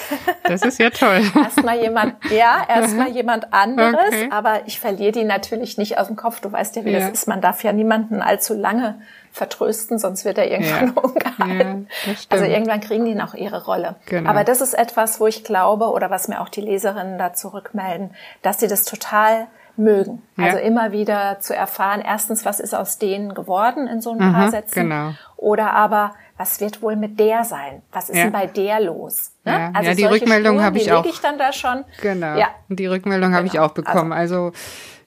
Das 0.44 0.62
ist 0.62 0.80
ja 0.80 0.90
toll. 0.90 1.22
erstmal 1.36 1.80
jemand, 1.80 2.16
ja, 2.32 2.66
erstmal 2.68 3.10
jemand 3.10 3.54
anderes, 3.54 4.08
okay. 4.08 4.30
aber 4.32 4.62
ich 4.68 4.80
verliere 4.80 5.12
die 5.12 5.26
natürlich 5.26 5.78
nicht 5.78 5.98
aus 5.98 6.08
dem 6.08 6.16
Kopf. 6.16 6.40
Du 6.40 6.52
weißt 6.52 6.78
ja, 6.78 6.86
wie 6.86 6.92
ja. 6.92 7.00
das 7.00 7.10
ist. 7.10 7.28
Man 7.28 7.42
darf 7.42 7.64
ja 7.64 7.74
niemanden 7.74 8.22
allzu 8.22 8.54
lange 8.54 9.02
vertrösten, 9.32 10.00
sonst 10.00 10.24
wird 10.24 10.38
er 10.38 10.50
irgendwann 10.50 10.94
ja. 10.96 11.02
umgehalten. 11.02 11.88
Ja, 12.06 12.14
also 12.30 12.46
irgendwann 12.46 12.80
kriegen 12.80 13.06
die 13.06 13.16
noch 13.16 13.34
ihre 13.34 13.66
Rolle. 13.66 13.96
Genau. 14.06 14.30
Aber 14.30 14.44
das 14.44 14.62
ist 14.62 14.74
etwas, 14.74 15.20
wo 15.20 15.28
ich 15.28 15.44
glaube, 15.44 15.92
oder 15.92 16.10
was 16.10 16.30
mir 16.30 16.42
auch 16.42 16.50
die 16.50 16.62
Leserinnen 16.62 17.18
da 17.18 17.34
zurückmelden, 17.34 18.12
dass 18.42 18.60
sie 18.60 18.68
das 18.68 18.86
total 18.86 19.48
mögen. 19.78 20.22
Ja. 20.38 20.46
Also 20.46 20.58
immer 20.58 20.92
wieder 20.92 21.40
zu 21.40 21.56
erfahren, 21.56 22.02
erstens, 22.06 22.46
was 22.46 22.60
ist 22.60 22.74
aus 22.74 22.98
denen 22.98 23.34
geworden 23.34 23.88
in 23.88 24.02
so 24.02 24.12
ein 24.12 24.20
paar 24.20 24.52
Sätzen. 24.52 24.90
Genau. 24.90 25.14
Oder 25.36 25.74
aber, 25.74 26.14
was 26.38 26.60
wird 26.60 26.82
wohl 26.82 26.96
mit 26.96 27.20
der 27.20 27.44
sein? 27.44 27.82
Was 27.92 28.10
ist 28.10 28.18
ja. 28.18 28.24
denn 28.24 28.34
bei 28.34 28.48
der 28.48 28.80
los? 28.80 29.32
Ne? 29.46 29.52
Ja. 29.52 29.72
Also 29.74 29.90
ja, 29.90 29.96
die 29.96 30.06
Rückmeldung 30.06 30.62
habe 30.62 30.78
ich 30.78 30.92
auch. 30.92 31.06
ich 31.06 31.20
dann 31.20 31.38
da 31.38 31.54
schon. 31.54 31.84
Genau. 32.02 32.38
Ja. 32.38 32.50
Die 32.70 32.86
Rückmeldung 32.86 33.34
habe 33.34 33.48
genau. 33.48 33.54
ich 33.54 33.60
auch 33.60 33.74
bekommen. 33.74 34.14
Also, 34.14 34.48
also, 34.48 34.52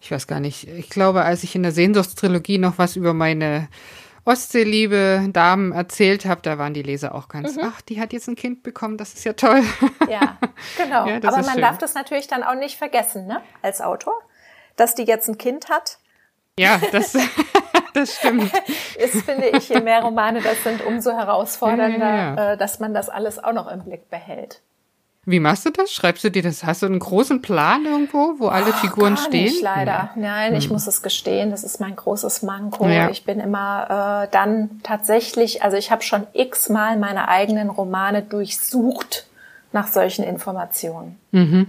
ich 0.01 0.11
weiß 0.11 0.27
gar 0.27 0.41
nicht. 0.41 0.67
Ich 0.69 0.89
glaube, 0.89 1.23
als 1.23 1.45
ich 1.45 1.55
in 1.55 1.63
der 1.63 1.73
Sehnsuchtstrilogie 1.73 2.59
noch 2.59 2.79
was 2.79 2.97
über 2.97 3.13
meine 3.13 3.69
Ostseeliebe 4.25 5.29
Damen 5.33 5.73
erzählt 5.73 6.25
habe, 6.27 6.41
da 6.43 6.59
waren 6.59 6.75
die 6.75 6.83
Leser 6.83 7.15
auch 7.15 7.29
ganz, 7.29 7.57
mhm. 7.57 7.63
ach, 7.65 7.81
die 7.81 8.01
hat 8.01 8.13
jetzt 8.13 8.29
ein 8.29 8.37
Kind 8.37 8.63
bekommen, 8.63 8.97
das 8.97 9.15
ist 9.15 9.25
ja 9.25 9.33
toll. 9.33 9.63
Ja, 10.09 10.39
genau. 10.77 11.07
ja, 11.07 11.17
Aber 11.17 11.39
man 11.39 11.45
schön. 11.45 11.61
darf 11.61 11.79
das 11.79 11.95
natürlich 11.95 12.29
dann 12.29 12.43
auch 12.43 12.55
nicht 12.55 12.77
vergessen, 12.77 13.27
ne, 13.27 13.41
als 13.63 13.81
Autor 13.81 14.15
dass 14.81 14.95
die 14.95 15.05
jetzt 15.05 15.29
ein 15.29 15.39
Kind 15.39 15.69
hat. 15.69 15.99
Ja, 16.59 16.81
das, 16.93 17.13
das 17.95 18.17
stimmt. 18.17 18.51
ist, 18.97 19.23
finde 19.23 19.49
ich, 19.49 19.69
je 19.69 19.81
mehr 19.81 20.03
Romane 20.03 20.41
das 20.41 20.63
sind, 20.65 20.85
umso 20.85 21.13
herausfordernder, 21.13 21.99
ja, 21.99 22.17
ja, 22.17 22.35
ja. 22.35 22.53
Äh, 22.53 22.57
dass 22.57 22.81
man 22.81 22.95
das 22.95 23.09
alles 23.09 23.43
auch 23.43 23.53
noch 23.53 23.71
im 23.71 23.85
Blick 23.85 24.09
behält. 24.11 24.63
Wie 25.27 25.39
machst 25.39 25.67
du 25.67 25.71
das? 25.71 25.93
Schreibst 25.93 26.25
du 26.25 26.31
dir 26.31 26.43
das? 26.43 26.65
Hast 26.65 26.81
du 26.81 26.87
einen 26.87 26.99
großen 26.99 27.43
Plan 27.43 27.85
irgendwo, 27.85 28.37
wo 28.39 28.49
alle 28.49 28.71
oh, 28.71 28.73
Figuren 28.73 29.17
gar 29.17 29.25
stehen? 29.25 29.45
Nicht, 29.45 29.63
leider. 29.63 30.11
Nein, 30.17 30.57
ich 30.57 30.65
hm. 30.65 30.73
muss 30.73 30.87
es 30.87 31.03
gestehen, 31.03 31.51
das 31.51 31.63
ist 31.63 31.79
mein 31.79 31.95
großes 31.95 32.43
Manko. 32.43 32.89
Ja. 32.89 33.11
Ich 33.11 33.25
bin 33.25 33.39
immer 33.39 34.25
äh, 34.25 34.33
dann 34.33 34.81
tatsächlich, 34.83 35.63
also 35.63 35.77
ich 35.77 35.91
habe 35.91 36.03
schon 36.03 36.27
x-mal 36.33 36.97
meine 36.97 37.29
eigenen 37.29 37.69
Romane 37.69 38.23
durchsucht 38.23 39.27
nach 39.73 39.89
solchen 39.89 40.25
Informationen. 40.25 41.21
Mhm 41.33 41.67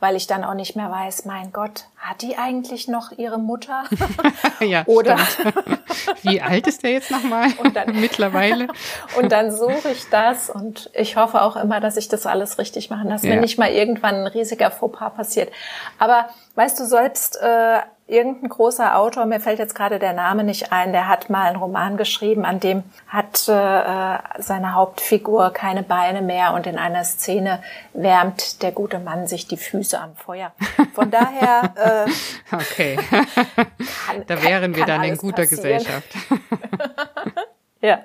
weil 0.00 0.16
ich 0.16 0.26
dann 0.26 0.44
auch 0.44 0.54
nicht 0.54 0.76
mehr 0.76 0.90
weiß, 0.90 1.24
mein 1.24 1.52
Gott, 1.52 1.84
hat 1.96 2.22
die 2.22 2.36
eigentlich 2.36 2.86
noch 2.88 3.12
ihre 3.12 3.38
Mutter? 3.38 3.84
ja, 4.60 4.84
oder, 4.86 5.18
Wie 6.22 6.40
alt 6.40 6.66
ist 6.66 6.82
der 6.82 6.92
jetzt 6.92 7.10
nochmal? 7.10 7.48
Mittlerweile. 7.92 8.68
und 9.16 9.32
dann 9.32 9.50
suche 9.50 9.90
ich 9.90 10.08
das 10.10 10.50
und 10.50 10.90
ich 10.94 11.16
hoffe 11.16 11.42
auch 11.42 11.56
immer, 11.56 11.80
dass 11.80 11.96
ich 11.96 12.08
das 12.08 12.26
alles 12.26 12.58
richtig 12.58 12.90
mache, 12.90 13.06
dass 13.08 13.22
ja. 13.22 13.34
mir 13.34 13.40
nicht 13.40 13.58
mal 13.58 13.70
irgendwann 13.70 14.16
ein 14.16 14.26
riesiger 14.26 14.70
Fauxpas 14.70 15.10
passiert. 15.10 15.52
Aber 15.98 16.28
weißt 16.54 16.78
du, 16.78 16.84
selbst 16.84 17.36
äh, 17.40 17.80
irgendein 18.08 18.48
großer 18.48 18.96
Autor, 18.96 19.26
mir 19.26 19.38
fällt 19.38 19.58
jetzt 19.58 19.74
gerade 19.74 19.98
der 19.98 20.14
Name 20.14 20.42
nicht 20.42 20.72
ein, 20.72 20.92
der 20.92 21.08
hat 21.08 21.28
mal 21.28 21.46
einen 21.46 21.56
Roman 21.56 21.96
geschrieben, 21.96 22.44
an 22.44 22.58
dem 22.58 22.82
hat 23.06 23.48
äh, 23.48 24.40
seine 24.42 24.74
Hauptfigur 24.74 25.50
keine 25.50 25.82
Beine 25.82 26.22
mehr 26.22 26.54
und 26.54 26.66
in 26.66 26.78
einer 26.78 27.04
Szene 27.04 27.62
wärmt 27.92 28.62
der 28.62 28.72
gute 28.72 28.98
Mann 28.98 29.26
sich 29.26 29.46
die 29.46 29.58
Füße 29.58 30.00
am 30.00 30.16
Feuer. 30.16 30.52
Von 30.94 31.10
daher. 31.10 32.06
Äh, 32.06 32.10
okay. 32.54 32.98
Kann, 34.06 34.24
da 34.26 34.42
wären 34.42 34.74
wir 34.74 34.86
dann 34.86 35.04
in 35.04 35.16
guter 35.16 35.42
passieren. 35.42 35.78
Gesellschaft. 35.78 36.16
ja. 37.82 38.00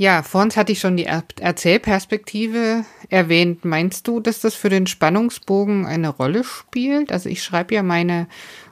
Ja, 0.00 0.22
vor 0.22 0.42
uns 0.42 0.56
hatte 0.56 0.70
ich 0.70 0.78
schon 0.78 0.96
die 0.96 1.06
Erzählperspektive 1.06 2.84
erwähnt. 3.08 3.64
Meinst 3.64 4.06
du, 4.06 4.20
dass 4.20 4.38
das 4.38 4.54
für 4.54 4.68
den 4.68 4.86
Spannungsbogen 4.86 5.86
eine 5.86 6.10
Rolle 6.10 6.44
spielt? 6.44 7.10
Also 7.10 7.28
ich 7.28 7.42
schreibe 7.42 7.74
ja 7.74 7.82
meine 7.82 8.28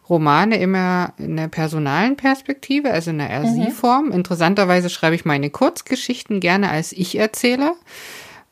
Romane 0.09 0.59
immer 0.59 1.13
in 1.19 1.37
der 1.37 1.49
personalen 1.49 2.17
Perspektive, 2.17 2.93
also 2.93 3.11
in 3.11 3.19
der 3.19 3.31
Er-Sie-Form. 3.31 4.07
Mhm. 4.07 4.13
Interessanterweise 4.13 4.89
schreibe 4.89 5.17
ich 5.17 5.25
meine 5.25 5.51
Kurzgeschichten 5.51 6.41
gerne 6.41 6.71
als 6.71 6.93
Ich-Erzähler, 6.93 7.75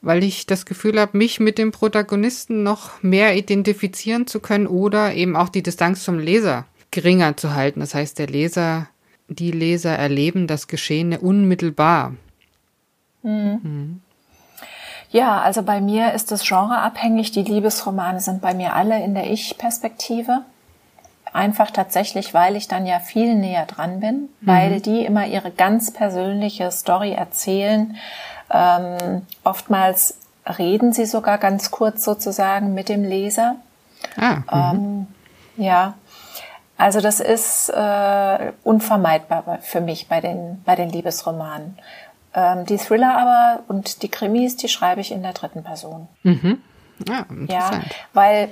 weil 0.02 0.24
ich 0.24 0.46
das 0.46 0.66
Gefühl 0.66 1.00
habe, 1.00 1.16
mich 1.16 1.38
mit 1.38 1.58
dem 1.58 1.70
Protagonisten 1.70 2.62
noch 2.62 3.02
mehr 3.02 3.36
identifizieren 3.36 4.26
zu 4.26 4.40
können 4.40 4.66
oder 4.66 5.14
eben 5.14 5.36
auch 5.36 5.48
die 5.48 5.62
Distanz 5.62 6.04
zum 6.04 6.18
Leser 6.18 6.66
geringer 6.90 7.36
zu 7.36 7.54
halten. 7.54 7.80
Das 7.80 7.94
heißt, 7.94 8.18
der 8.18 8.26
Leser, 8.26 8.88
die 9.28 9.50
Leser 9.50 9.96
erleben 9.96 10.46
das 10.46 10.66
Geschehene 10.66 11.20
unmittelbar. 11.20 12.14
Mhm. 13.22 13.60
Mhm. 13.62 14.00
Ja, 15.10 15.40
also 15.40 15.62
bei 15.62 15.80
mir 15.80 16.12
ist 16.12 16.32
das 16.32 16.44
genreabhängig. 16.44 17.30
Die 17.30 17.42
Liebesromane 17.42 18.18
sind 18.18 18.40
bei 18.40 18.52
mir 18.52 18.74
alle 18.74 19.02
in 19.04 19.14
der 19.14 19.30
Ich-Perspektive. 19.30 20.40
Einfach 21.34 21.72
tatsächlich, 21.72 22.32
weil 22.32 22.54
ich 22.54 22.68
dann 22.68 22.86
ja 22.86 23.00
viel 23.00 23.34
näher 23.34 23.66
dran 23.66 23.98
bin, 23.98 24.14
mhm. 24.14 24.28
weil 24.40 24.80
die 24.80 25.04
immer 25.04 25.26
ihre 25.26 25.50
ganz 25.50 25.92
persönliche 25.92 26.70
Story 26.70 27.10
erzählen. 27.10 27.96
Ähm, 28.52 29.22
oftmals 29.42 30.16
reden 30.46 30.92
sie 30.92 31.06
sogar 31.06 31.38
ganz 31.38 31.72
kurz 31.72 32.04
sozusagen 32.04 32.72
mit 32.72 32.88
dem 32.88 33.02
Leser. 33.02 33.56
Ah, 34.16 34.70
ähm, 34.72 35.08
ja, 35.56 35.94
also 36.78 37.00
das 37.00 37.18
ist 37.18 37.68
äh, 37.68 38.52
unvermeidbar 38.62 39.58
für 39.60 39.80
mich 39.80 40.06
bei 40.06 40.20
den, 40.20 40.62
bei 40.64 40.76
den 40.76 40.88
Liebesromanen. 40.90 41.76
Ähm, 42.32 42.64
die 42.64 42.76
Thriller 42.76 43.18
aber 43.18 43.64
und 43.66 44.04
die 44.04 44.08
Krimis, 44.08 44.56
die 44.56 44.68
schreibe 44.68 45.00
ich 45.00 45.10
in 45.10 45.22
der 45.22 45.32
dritten 45.32 45.64
Person. 45.64 46.06
Mhm. 46.22 46.62
Ja, 47.08 47.26
interessant. 47.28 47.86
Ja, 47.86 47.96
weil 48.12 48.50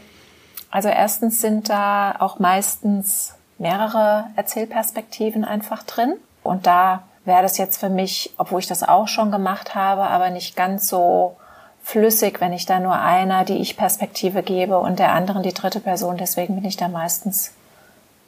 also 0.72 0.88
erstens 0.88 1.40
sind 1.40 1.68
da 1.68 2.16
auch 2.18 2.38
meistens 2.38 3.34
mehrere 3.58 4.24
Erzählperspektiven 4.36 5.44
einfach 5.44 5.82
drin. 5.84 6.14
Und 6.42 6.66
da 6.66 7.04
wäre 7.26 7.42
das 7.42 7.58
jetzt 7.58 7.78
für 7.78 7.90
mich, 7.90 8.32
obwohl 8.38 8.60
ich 8.60 8.66
das 8.66 8.82
auch 8.82 9.06
schon 9.06 9.30
gemacht 9.30 9.74
habe, 9.74 10.02
aber 10.02 10.30
nicht 10.30 10.56
ganz 10.56 10.88
so 10.88 11.36
flüssig, 11.82 12.40
wenn 12.40 12.54
ich 12.54 12.64
da 12.64 12.80
nur 12.80 12.98
einer 12.98 13.44
die 13.44 13.58
Ich-Perspektive 13.58 14.42
gebe 14.42 14.78
und 14.78 14.98
der 14.98 15.12
anderen 15.12 15.42
die 15.42 15.52
dritte 15.52 15.78
Person. 15.78 16.16
Deswegen 16.16 16.54
bin 16.54 16.64
ich 16.64 16.78
da 16.78 16.88
meistens 16.88 17.52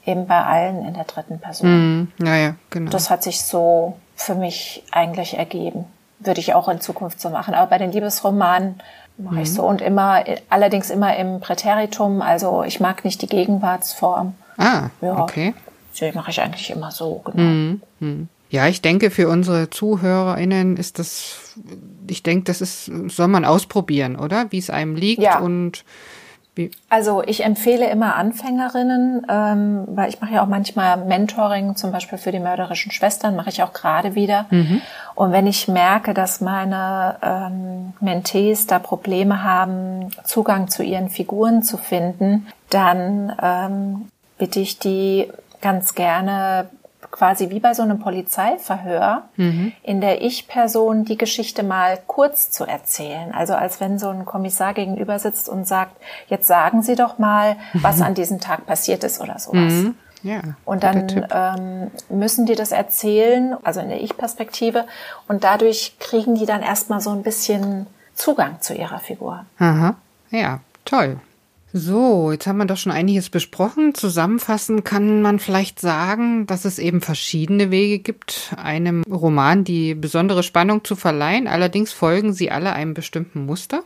eben 0.05 0.27
bei 0.27 0.45
allen 0.45 0.85
in 0.85 0.93
der 0.93 1.05
dritten 1.05 1.41
Person. 1.41 2.03
Mm, 2.03 2.13
ja, 2.23 2.37
ja, 2.37 2.55
genau. 2.69 2.91
Das 2.91 3.09
hat 3.09 3.23
sich 3.23 3.43
so 3.43 3.97
für 4.17 4.35
mich 4.35 4.85
eigentlich 4.93 5.39
ergeben. 5.39 5.87
Würde 6.19 6.41
ich 6.41 6.53
auch 6.53 6.69
in 6.69 6.83
Zukunft 6.83 7.23
so 7.23 7.31
machen. 7.31 7.55
Aber 7.55 7.71
bei 7.71 7.79
den 7.79 7.91
Liebesromanen 7.91 8.83
mache 9.19 9.37
mhm. 9.37 9.41
ich 9.43 9.53
so 9.53 9.63
und 9.63 9.81
immer, 9.81 10.25
allerdings 10.49 10.91
immer 10.91 11.17
im 11.17 11.41
Präteritum. 11.41 12.23
Also 12.23 12.65
ich 12.65 12.81
mag 12.81 13.05
nicht 13.05 13.23
die 13.23 13.27
Gegenwartsform. 13.27 14.35
Ah, 14.57 14.89
ja, 15.01 15.19
okay. 15.19 15.55
Die 16.01 16.13
mache 16.13 16.31
ich 16.31 16.41
eigentlich 16.41 16.71
immer 16.71 16.91
so, 16.91 17.23
genau. 17.25 17.43
Mhm. 17.43 17.83
Mhm. 18.01 18.29
Ja, 18.51 18.69
ich 18.69 18.83
denke, 18.83 19.11
für 19.11 19.29
unsere 19.29 19.71
ZuhörerInnen 19.71 20.77
ist 20.77 20.99
das, 20.99 21.57
ich 22.09 22.23
denke, 22.23 22.45
das 22.45 22.61
ist, 22.61 22.91
soll 23.09 23.29
man 23.29 23.45
ausprobieren, 23.45 24.17
oder? 24.17 24.47
Wie 24.51 24.59
es 24.59 24.71
einem 24.71 24.95
liegt 24.95 25.23
ja. 25.23 25.41
und 25.41 25.85
wie? 26.55 26.71
Also 26.89 27.23
ich 27.23 27.45
empfehle 27.45 27.89
immer 27.91 28.15
Anfängerinnen, 28.15 29.27
ähm, 29.29 29.85
weil 29.89 30.09
ich 30.09 30.21
mache 30.21 30.35
ja 30.35 30.43
auch 30.43 30.49
manchmal 30.49 30.97
Mentoring, 30.99 31.75
zum 31.75 31.91
Beispiel 31.91 32.19
für 32.19 32.31
die 32.31 32.39
mörderischen 32.39 32.93
Schwestern, 32.93 33.35
mache 33.35 33.51
ich 33.51 33.63
auch 33.63 33.73
gerade 33.73 34.15
wieder. 34.15 34.47
Mhm. 34.51 34.81
Und 35.17 35.33
wenn 35.33 35.47
ich 35.47 35.67
merke, 35.67 36.15
dass 36.15 36.41
meine 36.41 37.17
ähm, 37.23 37.93
Mentees 38.01 38.67
da 38.67 38.79
Probleme 38.79 39.43
haben, 39.43 40.11
Zugang 40.25 40.69
zu 40.69 40.83
ihren 40.83 41.09
Figuren 41.09 41.63
zu 41.63 41.77
finden, 41.77 42.47
dann 42.71 43.35
ähm, 43.43 44.09
bitte 44.39 44.61
ich 44.61 44.79
die 44.79 45.29
ganz 45.61 45.95
gerne 45.95 46.69
quasi 47.11 47.51
wie 47.51 47.61
bei 47.61 47.75
so 47.75 47.83
einem 47.83 47.99
Polizeiverhör 47.99 49.23
mhm. 49.37 49.73
in 49.83 50.01
der 50.01 50.23
Ich-Person 50.23 51.05
die 51.05 51.19
Geschichte 51.19 51.63
mal 51.63 51.99
kurz 52.07 52.51
zu 52.51 52.65
erzählen. 52.65 53.33
Also 53.33 53.55
als 53.55 53.81
wenn 53.81 53.99
so 53.99 54.09
ein 54.09 54.25
Kommissar 54.25 54.75
gegenüber 54.75 55.19
sitzt 55.19 55.49
und 55.49 55.67
sagt, 55.67 55.97
jetzt 56.29 56.47
sagen 56.47 56.83
Sie 56.83 56.97
doch 56.97 57.19
mal, 57.19 57.57
was 57.75 57.99
mhm. 57.99 58.03
an 58.03 58.15
diesem 58.15 58.41
Tag 58.41 58.67
passiert 58.67 59.05
ist 59.05 59.21
oder 59.21 59.39
sowas. 59.39 59.73
Mhm. 59.73 59.95
Ja, 60.23 60.41
und 60.65 60.83
dann 60.85 61.27
ähm, 61.31 61.91
müssen 62.09 62.47
die 62.47 62.55
das 62.55 62.73
erzählen, 62.73 63.59
also 63.63 63.81
in 63.81 63.91
der 63.91 64.03
Ich-Perspektive, 64.03 64.87
und 65.29 65.45
dadurch 65.45 65.97
kriegen 66.01 66.35
die 66.35 66.47
dann 66.47 66.63
erstmal 66.63 67.03
so 67.03 67.11
ein 67.11 67.23
bisschen 67.23 67.87
Zugang 68.15 68.59
zu 68.63 68.75
ihrer 68.75 69.01
Figur. 69.01 69.45
Aha. 69.59 69.97
Ja, 70.31 70.61
toll. 70.87 71.21
So, 71.77 72.31
jetzt 72.31 72.47
haben 72.47 72.59
wir 72.59 72.67
doch 72.67 72.77
schon 72.77 72.93
einiges 72.93 73.31
besprochen. 73.31 73.97
Zusammenfassend 73.97 74.85
kann 74.85 75.23
man 75.23 75.41
vielleicht 75.41 75.81
sagen, 75.81 76.47
dass 76.47 76.65
es 76.65 76.79
eben 76.79 77.01
verschiedene 77.01 77.73
Wege 77.73 77.99
gibt, 77.99 78.55
einem 78.57 79.03
Roman 79.11 79.65
die 79.65 79.97
besondere 79.97 80.45
Spannung 80.45 80.85
zu 80.85 80.95
verleihen. 80.95 81.49
Allerdings 81.49 81.93
folgen 81.93 82.33
sie 82.33 82.53
alle 82.53 82.75
einem 82.75 82.95
bestimmten 82.95 83.45
Muster. 83.45 83.83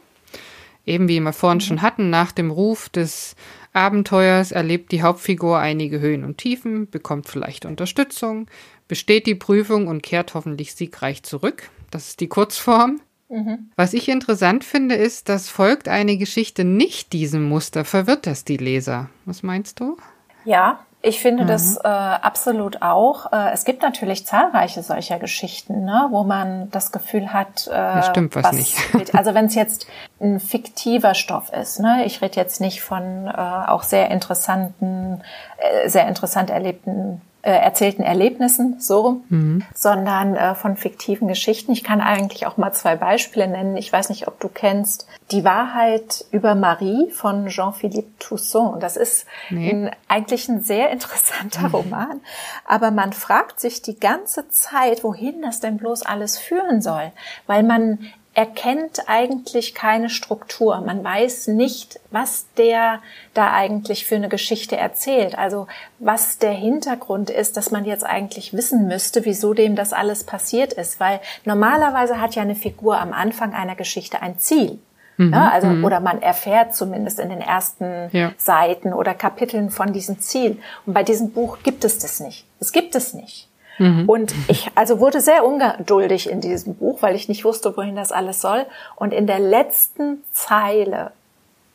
Eben 0.84 1.08
wie 1.08 1.18
wir 1.18 1.32
vorhin 1.32 1.62
schon 1.62 1.80
hatten, 1.80 2.10
nach 2.10 2.30
dem 2.30 2.50
Ruf 2.50 2.90
des 2.90 3.36
Abenteuers 3.72 4.52
erlebt 4.52 4.92
die 4.92 5.00
Hauptfigur 5.00 5.58
einige 5.58 5.98
Höhen 5.98 6.24
und 6.24 6.36
Tiefen, 6.36 6.90
bekommt 6.90 7.26
vielleicht 7.26 7.64
Unterstützung, 7.64 8.48
besteht 8.86 9.26
die 9.26 9.34
Prüfung 9.34 9.86
und 9.86 10.02
kehrt 10.02 10.34
hoffentlich 10.34 10.74
siegreich 10.74 11.22
zurück. 11.22 11.70
Das 11.90 12.08
ist 12.08 12.20
die 12.20 12.28
Kurzform. 12.28 13.00
Mhm. 13.28 13.70
Was 13.76 13.92
ich 13.92 14.08
interessant 14.08 14.64
finde, 14.64 14.94
ist, 14.94 15.28
dass 15.28 15.48
folgt 15.48 15.88
eine 15.88 16.16
Geschichte 16.16 16.64
nicht 16.64 17.12
diesem 17.12 17.48
Muster, 17.48 17.84
verwirrt 17.84 18.26
das 18.26 18.44
die 18.44 18.56
Leser. 18.56 19.10
Was 19.26 19.42
meinst 19.42 19.80
du? 19.80 19.96
Ja, 20.44 20.80
ich 21.00 21.20
finde 21.20 21.44
mhm. 21.44 21.48
das 21.48 21.76
äh, 21.76 21.86
absolut 21.86 22.82
auch. 22.82 23.32
Äh, 23.32 23.52
es 23.52 23.64
gibt 23.64 23.82
natürlich 23.82 24.26
zahlreiche 24.26 24.82
solcher 24.82 25.18
Geschichten, 25.18 25.84
ne, 25.84 26.08
wo 26.10 26.24
man 26.24 26.70
das 26.70 26.90
Gefühl 26.90 27.32
hat, 27.32 27.68
äh, 27.68 27.70
das 27.70 28.08
stimmt 28.08 28.34
was, 28.34 28.44
was 28.44 28.52
nicht. 28.52 28.76
Mit, 28.94 29.14
also 29.14 29.32
wenn 29.34 29.46
es 29.46 29.54
jetzt 29.54 29.86
ein 30.20 30.40
fiktiver 30.40 31.14
Stoff 31.14 31.52
ist, 31.52 31.78
ne, 31.78 32.04
ich 32.04 32.20
rede 32.20 32.36
jetzt 32.36 32.60
nicht 32.60 32.80
von 32.80 33.28
äh, 33.28 33.30
auch 33.30 33.84
sehr 33.84 34.10
interessanten, 34.10 35.22
äh, 35.58 35.88
sehr 35.88 36.08
interessant 36.08 36.50
erlebten 36.50 37.20
äh, 37.42 37.52
erzählten 37.52 38.02
Erlebnissen, 38.02 38.80
so, 38.80 39.22
mhm. 39.28 39.64
sondern 39.72 40.34
äh, 40.34 40.54
von 40.56 40.76
fiktiven 40.76 41.28
Geschichten. 41.28 41.70
Ich 41.70 41.84
kann 41.84 42.00
eigentlich 42.00 42.46
auch 42.46 42.56
mal 42.56 42.72
zwei 42.72 42.96
Beispiele 42.96 43.46
nennen. 43.46 43.76
Ich 43.76 43.92
weiß 43.92 44.08
nicht, 44.08 44.26
ob 44.26 44.40
du 44.40 44.48
kennst 44.48 45.06
Die 45.30 45.44
Wahrheit 45.44 46.24
über 46.32 46.54
Marie 46.54 47.10
von 47.10 47.46
Jean-Philippe 47.48 48.10
Toussaint. 48.18 48.82
Das 48.82 48.96
ist 48.96 49.24
nee. 49.50 49.70
ein, 49.70 49.90
eigentlich 50.08 50.48
ein 50.48 50.62
sehr 50.62 50.90
interessanter 50.90 51.68
mhm. 51.68 51.74
Roman, 51.74 52.20
aber 52.66 52.90
man 52.90 53.12
fragt 53.12 53.60
sich 53.60 53.82
die 53.82 54.00
ganze 54.00 54.48
Zeit, 54.48 55.04
wohin 55.04 55.40
das 55.42 55.60
denn 55.60 55.76
bloß 55.76 56.02
alles 56.02 56.38
führen 56.38 56.82
soll, 56.82 57.12
weil 57.46 57.62
man 57.62 58.00
erkennt 58.38 59.08
eigentlich 59.08 59.74
keine 59.74 60.08
Struktur. 60.08 60.80
Man 60.82 61.02
weiß 61.02 61.48
nicht, 61.48 61.98
was 62.12 62.46
der 62.56 63.00
da 63.34 63.52
eigentlich 63.52 64.06
für 64.06 64.14
eine 64.14 64.28
Geschichte 64.28 64.76
erzählt. 64.76 65.36
Also 65.36 65.66
was 65.98 66.38
der 66.38 66.52
Hintergrund 66.52 67.30
ist, 67.30 67.56
dass 67.56 67.72
man 67.72 67.84
jetzt 67.84 68.06
eigentlich 68.06 68.52
wissen 68.52 68.86
müsste, 68.86 69.24
wieso 69.24 69.54
dem 69.54 69.74
das 69.74 69.92
alles 69.92 70.22
passiert 70.22 70.72
ist. 70.72 71.00
Weil 71.00 71.18
normalerweise 71.44 72.20
hat 72.20 72.36
ja 72.36 72.42
eine 72.42 72.54
Figur 72.54 73.00
am 73.00 73.12
Anfang 73.12 73.54
einer 73.54 73.74
Geschichte 73.74 74.22
ein 74.22 74.38
Ziel. 74.38 74.78
Mhm, 75.16 75.32
ja, 75.32 75.48
also, 75.48 75.66
mhm. 75.66 75.84
oder 75.84 75.98
man 75.98 76.22
erfährt 76.22 76.76
zumindest 76.76 77.18
in 77.18 77.30
den 77.30 77.40
ersten 77.40 78.08
ja. 78.12 78.30
Seiten 78.36 78.92
oder 78.92 79.14
Kapiteln 79.14 79.70
von 79.70 79.92
diesem 79.92 80.20
Ziel. 80.20 80.58
Und 80.86 80.94
bei 80.94 81.02
diesem 81.02 81.32
Buch 81.32 81.58
gibt 81.64 81.82
es 81.82 81.98
das 81.98 82.20
nicht. 82.20 82.46
Es 82.60 82.70
gibt 82.70 82.94
es 82.94 83.14
nicht. 83.14 83.48
Mhm. 83.78 84.08
Und 84.08 84.34
ich 84.48 84.70
also 84.74 85.00
wurde 85.00 85.20
sehr 85.20 85.44
ungeduldig 85.46 86.28
in 86.28 86.40
diesem 86.40 86.74
Buch, 86.74 87.02
weil 87.02 87.14
ich 87.14 87.28
nicht 87.28 87.44
wusste, 87.44 87.76
wohin 87.76 87.96
das 87.96 88.12
alles 88.12 88.40
soll. 88.40 88.66
Und 88.96 89.12
in 89.12 89.26
der 89.26 89.38
letzten 89.38 90.22
Zeile 90.32 91.12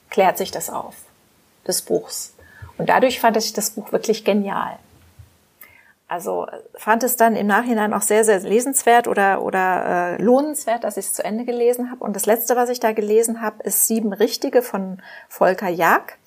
klärt 0.09 0.37
sich 0.37 0.51
das 0.51 0.69
auf 0.69 0.95
des 1.67 1.81
Buchs. 1.81 2.35
Und 2.77 2.89
dadurch 2.89 3.19
fand 3.19 3.37
ich 3.37 3.53
das 3.53 3.71
Buch 3.71 3.91
wirklich 3.91 4.25
genial. 4.25 4.77
Also 6.07 6.47
fand 6.75 7.01
es 7.03 7.15
dann 7.15 7.35
im 7.35 7.47
Nachhinein 7.47 7.93
auch 7.93 8.01
sehr, 8.01 8.23
sehr 8.23 8.39
lesenswert 8.39 9.07
oder, 9.07 9.41
oder 9.41 10.17
äh, 10.19 10.21
lohnenswert, 10.21 10.83
dass 10.83 10.97
ich 10.97 11.05
es 11.07 11.13
zu 11.13 11.23
Ende 11.23 11.45
gelesen 11.45 11.89
habe. 11.89 12.03
Und 12.03 12.15
das 12.15 12.25
letzte, 12.25 12.55
was 12.55 12.69
ich 12.69 12.79
da 12.79 12.91
gelesen 12.91 13.41
habe, 13.41 13.63
ist 13.63 13.87
Sieben 13.87 14.13
Richtige 14.13 14.61
von 14.61 15.01
Volker 15.27 15.69
Jag. 15.69 16.17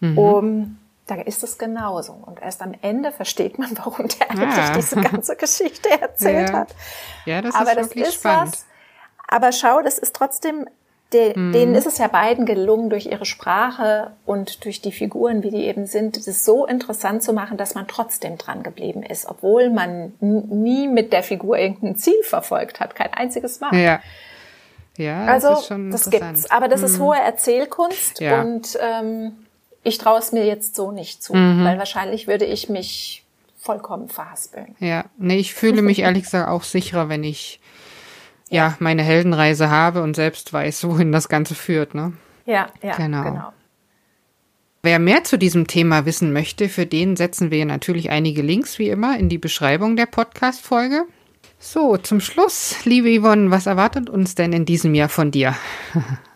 Mhm. 0.00 0.18
Um, 0.18 0.78
da 1.06 1.16
ist 1.16 1.42
es 1.42 1.58
genauso. 1.58 2.12
Und 2.12 2.40
erst 2.40 2.62
am 2.62 2.74
Ende 2.80 3.12
versteht 3.12 3.58
man, 3.58 3.70
warum 3.78 4.08
der 4.08 4.30
eigentlich 4.30 4.58
ah. 4.58 4.72
diese 4.74 5.00
ganze 5.00 5.36
Geschichte 5.38 5.90
erzählt 6.00 6.50
ja. 6.50 6.56
hat. 6.56 6.74
Ja, 7.26 7.42
das 7.42 7.54
aber 7.54 7.70
ist 7.70 7.76
das 7.76 7.86
wirklich 7.86 8.06
ist 8.06 8.14
spannend. 8.14 8.52
Was, 8.52 8.66
aber 9.28 9.52
schau, 9.52 9.82
das 9.82 9.98
ist 9.98 10.14
trotzdem 10.14 10.66
De, 11.14 11.38
mhm. 11.38 11.52
Denen 11.52 11.74
ist 11.76 11.86
es 11.86 11.98
ja 11.98 12.08
beiden 12.08 12.44
gelungen, 12.44 12.90
durch 12.90 13.06
ihre 13.06 13.24
Sprache 13.24 14.10
und 14.26 14.64
durch 14.64 14.80
die 14.80 14.90
Figuren, 14.90 15.44
wie 15.44 15.50
die 15.50 15.64
eben 15.64 15.86
sind, 15.86 16.26
das 16.26 16.44
so 16.44 16.66
interessant 16.66 17.22
zu 17.22 17.32
machen, 17.32 17.56
dass 17.56 17.76
man 17.76 17.86
trotzdem 17.86 18.36
dran 18.36 18.64
geblieben 18.64 19.04
ist, 19.04 19.26
obwohl 19.26 19.70
man 19.70 20.14
nie 20.18 20.88
mit 20.88 21.12
der 21.12 21.22
Figur 21.22 21.56
irgendein 21.56 21.94
Ziel 21.94 22.20
verfolgt 22.24 22.80
hat, 22.80 22.96
kein 22.96 23.12
einziges 23.14 23.60
Mal. 23.60 23.76
Ja. 23.76 24.00
Ja, 24.96 25.26
also 25.26 25.48
das, 25.48 25.68
das 25.68 26.10
gibt's, 26.10 26.50
aber 26.50 26.68
das 26.68 26.80
mhm. 26.80 26.86
ist 26.86 27.00
hohe 27.00 27.16
Erzählkunst 27.18 28.20
ja. 28.20 28.42
und 28.42 28.78
ähm, 28.80 29.43
ich 29.84 29.98
traue 29.98 30.18
es 30.18 30.32
mir 30.32 30.44
jetzt 30.44 30.74
so 30.74 30.90
nicht 30.90 31.22
zu, 31.22 31.34
mhm. 31.34 31.64
weil 31.64 31.78
wahrscheinlich 31.78 32.26
würde 32.26 32.46
ich 32.46 32.68
mich 32.68 33.24
vollkommen 33.56 34.08
verhaspeln. 34.08 34.74
Ja, 34.80 35.04
nee, 35.18 35.36
ich 35.36 35.54
fühle 35.54 35.82
mich 35.82 35.98
ehrlich 36.00 36.24
gesagt 36.24 36.48
auch 36.48 36.64
sicherer, 36.64 37.08
wenn 37.08 37.22
ich 37.22 37.60
ja, 38.50 38.76
meine 38.78 39.02
Heldenreise 39.02 39.70
habe 39.70 40.02
und 40.02 40.14
selbst 40.14 40.52
weiß, 40.52 40.86
wohin 40.88 41.12
das 41.12 41.28
Ganze 41.28 41.54
führt, 41.54 41.94
ne? 41.94 42.12
Ja, 42.46 42.68
ja, 42.82 42.96
genau. 42.96 43.22
genau. 43.24 43.52
Wer 44.82 44.98
mehr 44.98 45.24
zu 45.24 45.38
diesem 45.38 45.66
Thema 45.66 46.04
wissen 46.04 46.32
möchte, 46.32 46.68
für 46.68 46.84
den 46.84 47.16
setzen 47.16 47.50
wir 47.50 47.64
natürlich 47.64 48.10
einige 48.10 48.42
Links 48.42 48.78
wie 48.78 48.90
immer 48.90 49.18
in 49.18 49.30
die 49.30 49.38
Beschreibung 49.38 49.96
der 49.96 50.06
Podcast-Folge. 50.06 51.04
So, 51.58 51.96
zum 51.96 52.20
Schluss, 52.20 52.84
liebe 52.84 53.18
Yvonne, 53.18 53.50
was 53.50 53.64
erwartet 53.64 54.10
uns 54.10 54.34
denn 54.34 54.52
in 54.52 54.66
diesem 54.66 54.94
Jahr 54.94 55.08
von 55.08 55.30
dir? 55.30 55.56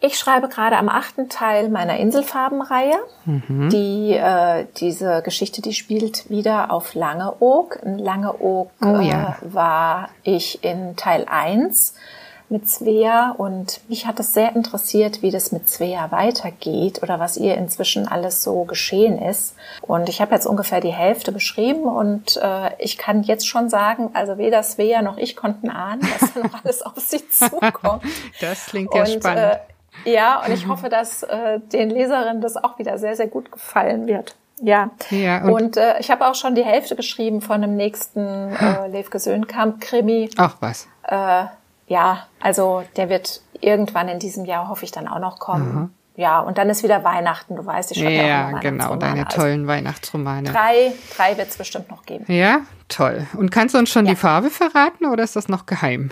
Ich 0.00 0.16
schreibe 0.16 0.48
gerade 0.48 0.76
am 0.76 0.88
achten 0.88 1.28
Teil 1.28 1.70
meiner 1.70 1.96
Inselfarbenreihe. 1.96 2.94
Mhm. 3.24 3.68
Die, 3.70 4.12
äh, 4.12 4.66
diese 4.76 5.22
Geschichte, 5.22 5.60
die 5.60 5.74
spielt 5.74 6.30
wieder 6.30 6.70
auf 6.70 6.94
Langeoog. 6.94 7.80
In 7.82 7.98
Langeoog 7.98 8.70
oh, 8.80 9.00
ja. 9.00 9.38
äh, 9.42 9.54
war 9.54 10.10
ich 10.22 10.62
in 10.62 10.94
Teil 10.94 11.26
1 11.28 11.94
mit 12.48 12.68
Svea 12.68 13.34
und 13.36 13.80
mich 13.88 14.06
hat 14.06 14.20
es 14.20 14.32
sehr 14.32 14.54
interessiert, 14.56 15.20
wie 15.20 15.30
das 15.30 15.52
mit 15.52 15.68
Svea 15.68 16.10
weitergeht 16.10 17.02
oder 17.02 17.18
was 17.18 17.36
ihr 17.36 17.56
inzwischen 17.56 18.08
alles 18.08 18.42
so 18.42 18.64
geschehen 18.64 19.20
ist. 19.20 19.54
Und 19.82 20.08
ich 20.08 20.20
habe 20.20 20.34
jetzt 20.34 20.46
ungefähr 20.46 20.80
die 20.80 20.92
Hälfte 20.92 21.32
beschrieben 21.32 21.82
und 21.82 22.38
äh, 22.38 22.70
ich 22.78 22.96
kann 22.96 23.22
jetzt 23.22 23.46
schon 23.46 23.68
sagen, 23.68 24.10
also 24.14 24.38
weder 24.38 24.62
Svea 24.62 25.02
noch 25.02 25.18
ich 25.18 25.36
konnten 25.36 25.68
ahnen, 25.68 26.00
was 26.02 26.32
da 26.32 26.40
noch 26.40 26.54
alles 26.64 26.82
auf 26.82 26.98
sie 26.98 27.28
zukommt. 27.28 28.04
Das 28.40 28.66
klingt 28.66 28.94
ja 28.94 29.02
und, 29.02 29.08
spannend. 29.08 29.38
Äh, 29.38 29.58
ja, 30.04 30.42
und 30.44 30.52
ich 30.52 30.66
hoffe, 30.66 30.88
dass 30.88 31.22
äh, 31.22 31.60
den 31.72 31.90
Leserinnen 31.90 32.40
das 32.40 32.56
auch 32.56 32.78
wieder 32.78 32.98
sehr, 32.98 33.16
sehr 33.16 33.28
gut 33.28 33.52
gefallen 33.52 34.06
wird. 34.06 34.36
Ja. 34.60 34.90
ja 35.10 35.44
und, 35.44 35.52
und 35.52 35.76
äh, 35.76 36.00
ich 36.00 36.10
habe 36.10 36.26
auch 36.26 36.34
schon 36.34 36.54
die 36.54 36.64
Hälfte 36.64 36.96
geschrieben 36.96 37.40
von 37.40 37.62
dem 37.62 37.76
nächsten 37.76 38.52
äh, 38.54 38.88
Levke 38.88 39.18
Söhnkamp-Krimi. 39.18 40.30
Ach 40.36 40.56
was. 40.60 40.88
Äh, 41.04 41.44
ja, 41.86 42.26
also 42.40 42.82
der 42.96 43.08
wird 43.08 43.40
irgendwann 43.60 44.08
in 44.08 44.18
diesem 44.18 44.44
Jahr, 44.44 44.68
hoffe 44.68 44.84
ich, 44.84 44.90
dann 44.90 45.08
auch 45.08 45.20
noch 45.20 45.38
kommen. 45.38 45.74
Mhm. 45.74 45.90
Ja, 46.16 46.40
und 46.40 46.58
dann 46.58 46.68
ist 46.68 46.82
wieder 46.82 47.04
Weihnachten, 47.04 47.54
du 47.54 47.64
weißt, 47.64 47.92
ich 47.92 47.98
schreibe 47.98 48.12
ja, 48.12 48.26
ja 48.26 48.56
auch 48.56 48.60
genau, 48.60 48.96
deine 48.96 49.24
also 49.24 49.38
tollen 49.38 49.68
Weihnachtsromane. 49.68 50.50
Drei, 50.50 50.92
drei 51.16 51.38
wird 51.38 51.48
es 51.48 51.56
bestimmt 51.56 51.88
noch 51.90 52.04
geben. 52.04 52.24
Ja, 52.26 52.62
toll. 52.88 53.28
Und 53.36 53.52
kannst 53.52 53.76
du 53.76 53.78
uns 53.78 53.88
schon 53.88 54.04
ja. 54.04 54.12
die 54.12 54.16
Farbe 54.16 54.50
verraten 54.50 55.06
oder 55.06 55.22
ist 55.22 55.36
das 55.36 55.48
noch 55.48 55.66
geheim? 55.66 56.10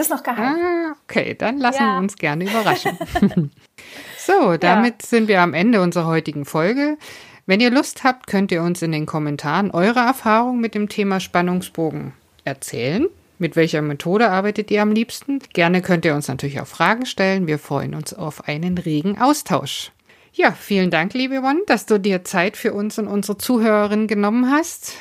Das 0.00 0.06
ist 0.06 0.14
noch 0.14 0.22
geheim. 0.22 0.56
Ah, 0.56 0.96
okay, 1.04 1.34
dann 1.34 1.58
lassen 1.58 1.82
ja. 1.82 1.92
wir 1.92 1.98
uns 1.98 2.16
gerne 2.16 2.44
überraschen. 2.44 2.96
so, 4.16 4.56
damit 4.56 5.02
ja. 5.02 5.06
sind 5.06 5.28
wir 5.28 5.42
am 5.42 5.52
Ende 5.52 5.82
unserer 5.82 6.06
heutigen 6.06 6.46
Folge. 6.46 6.96
Wenn 7.44 7.60
ihr 7.60 7.70
Lust 7.70 8.02
habt, 8.02 8.26
könnt 8.26 8.50
ihr 8.50 8.62
uns 8.62 8.80
in 8.80 8.92
den 8.92 9.04
Kommentaren 9.04 9.70
eure 9.70 10.00
Erfahrungen 10.00 10.58
mit 10.58 10.74
dem 10.74 10.88
Thema 10.88 11.20
Spannungsbogen 11.20 12.14
erzählen. 12.44 13.08
Mit 13.38 13.56
welcher 13.56 13.82
Methode 13.82 14.30
arbeitet 14.30 14.70
ihr 14.70 14.80
am 14.80 14.92
liebsten? 14.92 15.40
Gerne 15.52 15.82
könnt 15.82 16.06
ihr 16.06 16.14
uns 16.14 16.28
natürlich 16.28 16.62
auch 16.62 16.66
Fragen 16.66 17.04
stellen. 17.04 17.46
Wir 17.46 17.58
freuen 17.58 17.94
uns 17.94 18.14
auf 18.14 18.48
einen 18.48 18.78
regen 18.78 19.20
Austausch. 19.20 19.92
Ja, 20.32 20.52
vielen 20.52 20.90
Dank, 20.90 21.12
liebe 21.12 21.38
Yvonne, 21.42 21.60
dass 21.66 21.84
du 21.84 22.00
dir 22.00 22.24
Zeit 22.24 22.56
für 22.56 22.72
uns 22.72 22.98
und 22.98 23.06
unsere 23.06 23.36
Zuhörerinnen 23.36 24.06
genommen 24.06 24.50
hast. 24.50 24.94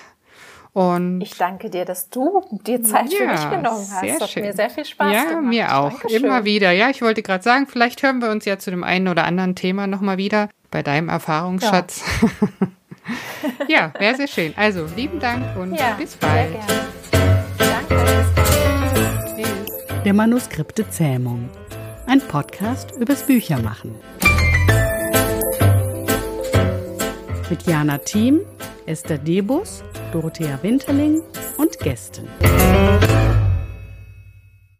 Und 0.74 1.22
ich 1.22 1.36
danke 1.36 1.70
dir, 1.70 1.84
dass 1.84 2.10
du 2.10 2.42
dir 2.66 2.84
Zeit 2.84 3.12
ja, 3.12 3.20
für 3.20 3.28
mich 3.28 3.50
genommen 3.50 3.88
hast. 3.92 4.02
Sehr 4.02 4.20
das 4.20 4.36
hat 4.36 4.44
mir 4.44 4.54
sehr 4.54 4.70
viel 4.70 4.86
Spaß 4.86 5.14
ja, 5.14 5.24
gemacht. 5.24 5.36
Ja, 5.36 5.42
mir 5.42 5.76
auch. 5.78 5.90
Dankeschön. 5.92 6.24
Immer 6.24 6.46
wieder. 6.46 6.72
Ja, 6.72 6.90
ich 6.90 7.02
wollte 7.02 7.24
gerade 7.24 7.44
sagen, 7.44 7.66
vielleicht 7.68 8.04
hören 8.04 8.22
wir 8.22 8.30
uns 8.30 8.46
ja 8.46 8.60
zu 8.60 8.70
dem 8.70 8.84
einen 8.84 9.08
oder 9.08 9.24
anderen 9.24 9.56
Thema 9.56 9.88
nochmal 9.88 10.18
wieder 10.18 10.50
bei 10.70 10.84
deinem 10.84 11.10
Erfahrungsschatz. 11.10 12.04
Ja, 13.68 13.68
ja 13.94 13.94
wäre 14.00 14.16
sehr 14.16 14.28
schön. 14.28 14.54
Also, 14.56 14.86
lieben 14.96 15.20
Dank 15.20 15.58
und 15.58 15.74
ja, 15.74 15.96
bis 15.98 16.16
bald. 16.16 16.52
Sehr 16.52 16.60
gerne. 16.60 17.84
Danke. 17.88 18.20
Der 20.06 20.14
Manuskripte 20.14 20.90
Zähmung. 20.90 21.50
Ein 22.06 22.22
Podcast 22.22 22.92
übers 22.96 23.24
Büchermachen. 23.24 23.96
Mit 27.50 27.64
Jana 27.64 27.98
Thiem, 27.98 28.42
Esther 28.86 29.18
Debus 29.18 29.84
Dorothea 30.12 30.58
Winterling 30.64 31.22
und 31.58 31.78
Gästen. 31.80 32.28